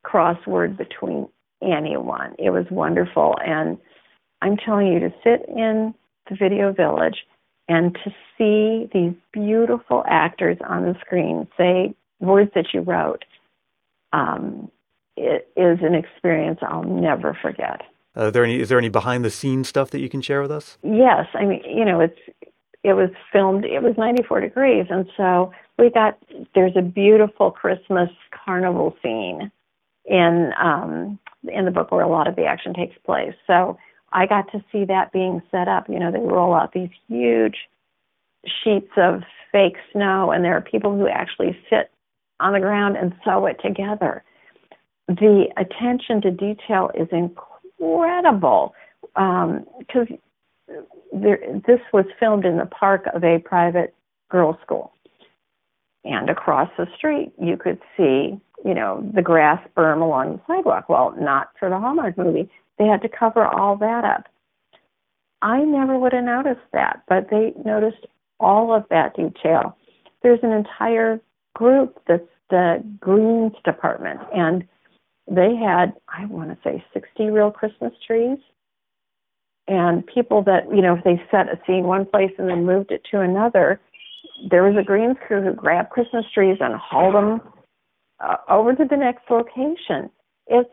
crossword 0.05 0.77
between 0.77 1.29
anyone. 1.63 2.35
It 2.39 2.51
was 2.51 2.67
wonderful. 2.71 3.37
And 3.45 3.79
I'm 4.43 4.57
telling 4.57 4.89
you, 4.89 5.01
to 5.01 5.11
sit 5.23 5.47
in 5.49 5.95
the 6.29 6.37
video 6.37 6.73
village 6.73 7.19
and 7.69 7.97
to 8.05 8.11
see 8.37 8.89
these 8.93 9.15
beautiful 9.33 10.03
actors 10.09 10.59
on 10.67 10.85
the 10.85 10.95
screen 11.01 11.47
say 11.57 11.95
words 12.21 12.51
that 12.55 12.69
you 12.73 12.81
wrote 12.81 13.25
um, 14.13 14.71
it 15.17 15.51
is 15.57 15.79
an 15.83 15.95
experience 15.95 16.61
I'll 16.63 16.83
never 16.83 17.37
forget. 17.41 17.83
Uh, 18.17 18.31
there 18.31 18.45
any, 18.45 18.59
is 18.59 18.69
there 18.69 18.79
any 18.79 18.89
behind 18.89 19.25
the 19.25 19.31
scenes 19.31 19.69
stuff 19.69 19.91
that 19.91 20.01
you 20.01 20.09
can 20.09 20.21
share 20.21 20.43
with 20.43 20.51
us? 20.51 20.79
Yes. 20.83 21.27
I 21.35 21.45
mean, 21.45 21.63
you 21.65 21.85
know, 21.85 22.01
it's 22.01 22.19
it 22.83 22.95
was 22.95 23.11
filmed 23.33 23.65
it 23.65 23.83
was 23.83 23.95
94 23.97 24.41
degrees. 24.41 24.87
And 24.91 25.07
so 25.17 25.53
we 25.79 25.91
got 25.91 26.19
there's 26.55 26.77
a 26.77 26.83
beautiful 26.83 27.51
christmas 27.51 28.11
carnival 28.45 28.97
scene 29.03 29.51
in 30.05 30.53
um 30.61 31.19
in 31.45 31.65
the 31.65 31.71
book 31.71 31.91
where 31.91 32.03
a 32.03 32.09
lot 32.09 32.29
of 32.29 32.37
the 32.37 32.45
action 32.45 32.75
takes 32.75 32.97
place. 33.05 33.35
So 33.47 33.79
i 34.13 34.27
got 34.27 34.51
to 34.53 34.65
see 34.73 34.85
that 34.87 35.13
being 35.13 35.43
set 35.51 35.69
up. 35.69 35.89
You 35.89 35.99
know 35.99 36.11
they 36.11 36.21
roll 36.21 36.55
out 36.55 36.73
these 36.73 36.91
huge 37.09 37.57
sheets 38.65 38.93
of 38.97 39.23
fake 39.53 39.77
snow 39.93 40.31
and 40.31 40.45
there 40.45 40.57
are 40.57 40.63
people 40.63 40.97
who 40.97 41.09
actually 41.09 41.59
sit 41.69 41.91
on 42.39 42.55
the 42.55 42.61
ground 42.61 42.97
and 42.97 43.13
sew 43.25 43.47
it 43.47 43.59
together. 43.63 44.25
The 45.09 45.47
attention 45.57 46.23
to 46.23 46.31
detail 46.31 46.91
is 46.95 47.09
incredible 47.11 48.75
because 49.15 50.07
um, 50.09 50.87
there, 51.13 51.39
this 51.67 51.81
was 51.93 52.05
filmed 52.19 52.45
in 52.45 52.57
the 52.57 52.67
park 52.67 53.07
of 53.15 53.25
a 53.25 53.39
private 53.39 53.95
girls' 54.31 54.57
school. 54.63 54.93
And 56.05 56.31
across 56.31 56.71
the 56.79 56.87
street, 56.97 57.33
you 57.41 57.57
could 57.57 57.79
see, 57.97 58.41
you 58.65 58.75
know, 58.75 59.09
the 59.15 59.23
grass 59.23 59.61
berm 59.77 60.03
along 60.03 60.33
the 60.33 60.41
sidewalk. 60.47 60.89
Well, 60.89 61.15
not 61.19 61.51
for 61.59 61.69
the 61.69 61.79
Hallmark 61.79 62.17
movie. 62.17 62.51
They 62.79 62.87
had 62.87 63.03
to 63.03 63.09
cover 63.09 63.45
all 63.45 63.77
that 63.77 64.05
up. 64.05 64.27
I 65.43 65.63
never 65.63 65.99
would 65.99 66.13
have 66.13 66.25
noticed 66.25 66.67
that, 66.73 67.03
but 67.09 67.29
they 67.31 67.53
noticed 67.65 68.07
all 68.39 68.75
of 68.75 68.85
that 68.91 69.15
detail. 69.15 69.77
There's 70.23 70.41
an 70.43 70.53
entire 70.53 71.21
group 71.55 72.01
that's 72.07 72.23
the 72.51 72.83
greens 72.99 73.55
department, 73.65 74.21
and 74.35 74.67
they 75.31 75.55
had, 75.55 75.93
I 76.09 76.27
want 76.27 76.51
to 76.51 76.59
say, 76.65 76.85
60 76.93 77.31
real 77.31 77.51
Christmas 77.51 77.93
trees 78.07 78.39
and 79.71 80.05
people 80.07 80.43
that 80.43 80.65
you 80.75 80.83
know 80.83 80.97
if 80.97 81.05
they 81.05 81.23
set 81.31 81.49
a 81.49 81.59
scene 81.67 81.85
one 81.85 82.05
place 82.05 82.33
and 82.37 82.51
then 82.51 82.67
moved 82.67 82.91
it 82.91 83.03
to 83.11 83.21
another 83.21 83.81
there 84.51 84.65
was 84.65 84.77
a 84.77 84.85
greens 84.85 85.17
crew 85.27 85.43
who 85.43 85.55
grabbed 85.55 85.91
christmas 85.91 86.25
trees 86.35 86.59
and 86.61 86.75
hauled 86.75 87.15
them 87.15 87.41
uh, 88.21 88.37
over 88.51 88.75
to 88.75 88.85
the 88.85 88.97
next 88.97 89.23
location. 89.31 90.11
It's 90.47 90.69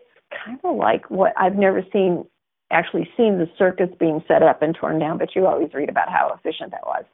kind 0.46 0.60
of 0.66 0.76
like 0.76 1.10
what 1.10 1.32
i've 1.38 1.56
never 1.56 1.82
seen 1.94 2.26
actually 2.70 3.10
seen 3.16 3.38
the 3.38 3.50
circus 3.58 3.90
being 3.98 4.22
set 4.28 4.44
up 4.44 4.62
and 4.62 4.76
torn 4.76 5.00
down 5.00 5.18
but 5.18 5.34
you 5.36 5.46
always 5.48 5.74
read 5.74 5.90
about 5.90 6.10
how 6.10 6.34
efficient 6.38 6.72
that 6.72 6.86
was. 6.86 7.06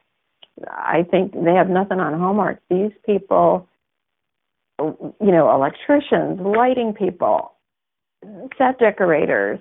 I 0.69 1.04
think 1.12 1.34
they 1.34 1.54
have 1.54 1.69
nothing 1.69 2.00
on 2.00 2.17
hallmark. 2.17 2.60
These 2.69 2.91
people 3.06 3.67
you 4.80 5.32
know 5.32 5.54
electricians 5.54 6.39
lighting 6.39 6.93
people 6.93 7.54
set 8.58 8.80
decorators 8.80 9.60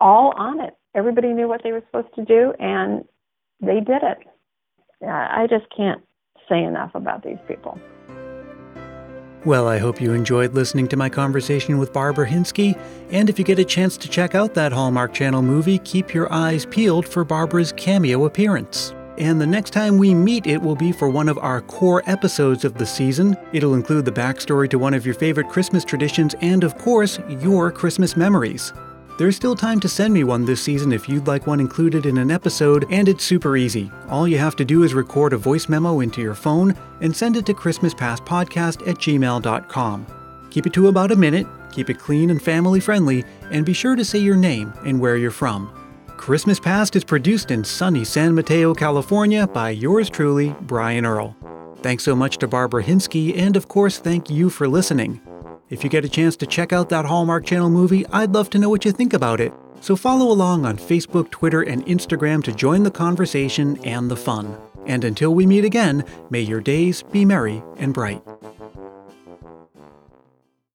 all 0.00 0.32
on 0.36 0.60
it. 0.60 0.74
Everybody 0.94 1.32
knew 1.32 1.48
what 1.48 1.62
they 1.62 1.72
were 1.72 1.82
supposed 1.86 2.14
to 2.14 2.24
do, 2.24 2.52
and 2.58 3.04
they 3.60 3.80
did 3.80 4.02
it. 4.02 4.18
I 5.06 5.46
just 5.48 5.66
can't 5.76 6.02
say 6.48 6.62
enough 6.62 6.92
about 6.94 7.22
these 7.22 7.38
people. 7.46 7.78
Well, 9.44 9.68
I 9.68 9.78
hope 9.78 10.00
you 10.00 10.12
enjoyed 10.12 10.54
listening 10.54 10.88
to 10.88 10.96
my 10.96 11.08
conversation 11.08 11.78
with 11.78 11.92
Barbara 11.92 12.28
Hinske. 12.28 12.76
And 13.10 13.30
if 13.30 13.38
you 13.38 13.44
get 13.44 13.60
a 13.60 13.64
chance 13.64 13.96
to 13.98 14.08
check 14.08 14.34
out 14.34 14.54
that 14.54 14.72
Hallmark 14.72 15.14
Channel 15.14 15.42
movie, 15.42 15.78
keep 15.78 16.12
your 16.12 16.30
eyes 16.32 16.66
peeled 16.66 17.06
for 17.06 17.24
Barbara's 17.24 17.72
cameo 17.72 18.24
appearance. 18.24 18.92
And 19.16 19.40
the 19.40 19.46
next 19.46 19.70
time 19.70 19.96
we 19.98 20.12
meet, 20.14 20.46
it 20.46 20.60
will 20.60 20.76
be 20.76 20.90
for 20.90 21.08
one 21.08 21.28
of 21.28 21.38
our 21.38 21.60
core 21.60 22.02
episodes 22.06 22.64
of 22.64 22.74
the 22.74 22.86
season. 22.86 23.36
It'll 23.52 23.74
include 23.74 24.04
the 24.04 24.12
backstory 24.12 24.68
to 24.70 24.78
one 24.78 24.94
of 24.94 25.06
your 25.06 25.14
favorite 25.14 25.48
Christmas 25.48 25.84
traditions 25.84 26.34
and, 26.40 26.64
of 26.64 26.76
course, 26.76 27.20
your 27.28 27.70
Christmas 27.70 28.16
memories. 28.16 28.72
There's 29.18 29.34
still 29.34 29.56
time 29.56 29.80
to 29.80 29.88
send 29.88 30.14
me 30.14 30.22
one 30.22 30.44
this 30.44 30.62
season 30.62 30.92
if 30.92 31.08
you'd 31.08 31.26
like 31.26 31.48
one 31.48 31.58
included 31.58 32.06
in 32.06 32.18
an 32.18 32.30
episode, 32.30 32.86
and 32.88 33.08
it's 33.08 33.24
super 33.24 33.56
easy. 33.56 33.90
All 34.08 34.28
you 34.28 34.38
have 34.38 34.54
to 34.54 34.64
do 34.64 34.84
is 34.84 34.94
record 34.94 35.32
a 35.32 35.36
voice 35.36 35.68
memo 35.68 35.98
into 35.98 36.22
your 36.22 36.36
phone 36.36 36.72
and 37.00 37.14
send 37.14 37.36
it 37.36 37.44
to 37.46 37.52
ChristmasPastPodcast 37.52 38.86
at 38.86 38.94
gmail.com. 38.94 40.06
Keep 40.50 40.68
it 40.68 40.72
to 40.72 40.86
about 40.86 41.10
a 41.10 41.16
minute, 41.16 41.48
keep 41.72 41.90
it 41.90 41.98
clean 41.98 42.30
and 42.30 42.40
family 42.40 42.78
friendly, 42.78 43.24
and 43.50 43.66
be 43.66 43.72
sure 43.72 43.96
to 43.96 44.04
say 44.04 44.20
your 44.20 44.36
name 44.36 44.72
and 44.86 45.00
where 45.00 45.16
you're 45.16 45.32
from. 45.32 45.68
Christmas 46.16 46.60
Past 46.60 46.94
is 46.94 47.02
produced 47.02 47.50
in 47.50 47.64
sunny 47.64 48.04
San 48.04 48.36
Mateo, 48.36 48.72
California 48.72 49.48
by 49.48 49.70
yours 49.70 50.08
truly, 50.08 50.54
Brian 50.60 51.04
Earl. 51.04 51.36
Thanks 51.82 52.04
so 52.04 52.14
much 52.14 52.38
to 52.38 52.46
Barbara 52.46 52.84
Hinske, 52.84 53.36
and 53.36 53.56
of 53.56 53.66
course, 53.66 53.98
thank 53.98 54.30
you 54.30 54.48
for 54.48 54.68
listening. 54.68 55.20
If 55.70 55.84
you 55.84 55.90
get 55.90 56.04
a 56.04 56.08
chance 56.08 56.34
to 56.36 56.46
check 56.46 56.72
out 56.72 56.88
that 56.88 57.04
Hallmark 57.04 57.44
Channel 57.44 57.68
movie, 57.68 58.06
I'd 58.06 58.32
love 58.32 58.48
to 58.50 58.58
know 58.58 58.70
what 58.70 58.86
you 58.86 58.92
think 58.92 59.12
about 59.12 59.38
it. 59.38 59.52
So 59.82 59.96
follow 59.96 60.32
along 60.32 60.64
on 60.64 60.78
Facebook, 60.78 61.30
Twitter, 61.30 61.60
and 61.60 61.84
Instagram 61.84 62.42
to 62.44 62.52
join 62.52 62.84
the 62.84 62.90
conversation 62.90 63.78
and 63.84 64.10
the 64.10 64.16
fun. 64.16 64.56
And 64.86 65.04
until 65.04 65.34
we 65.34 65.44
meet 65.44 65.66
again, 65.66 66.04
may 66.30 66.40
your 66.40 66.62
days 66.62 67.02
be 67.02 67.26
merry 67.26 67.62
and 67.76 67.92
bright. 67.92 68.22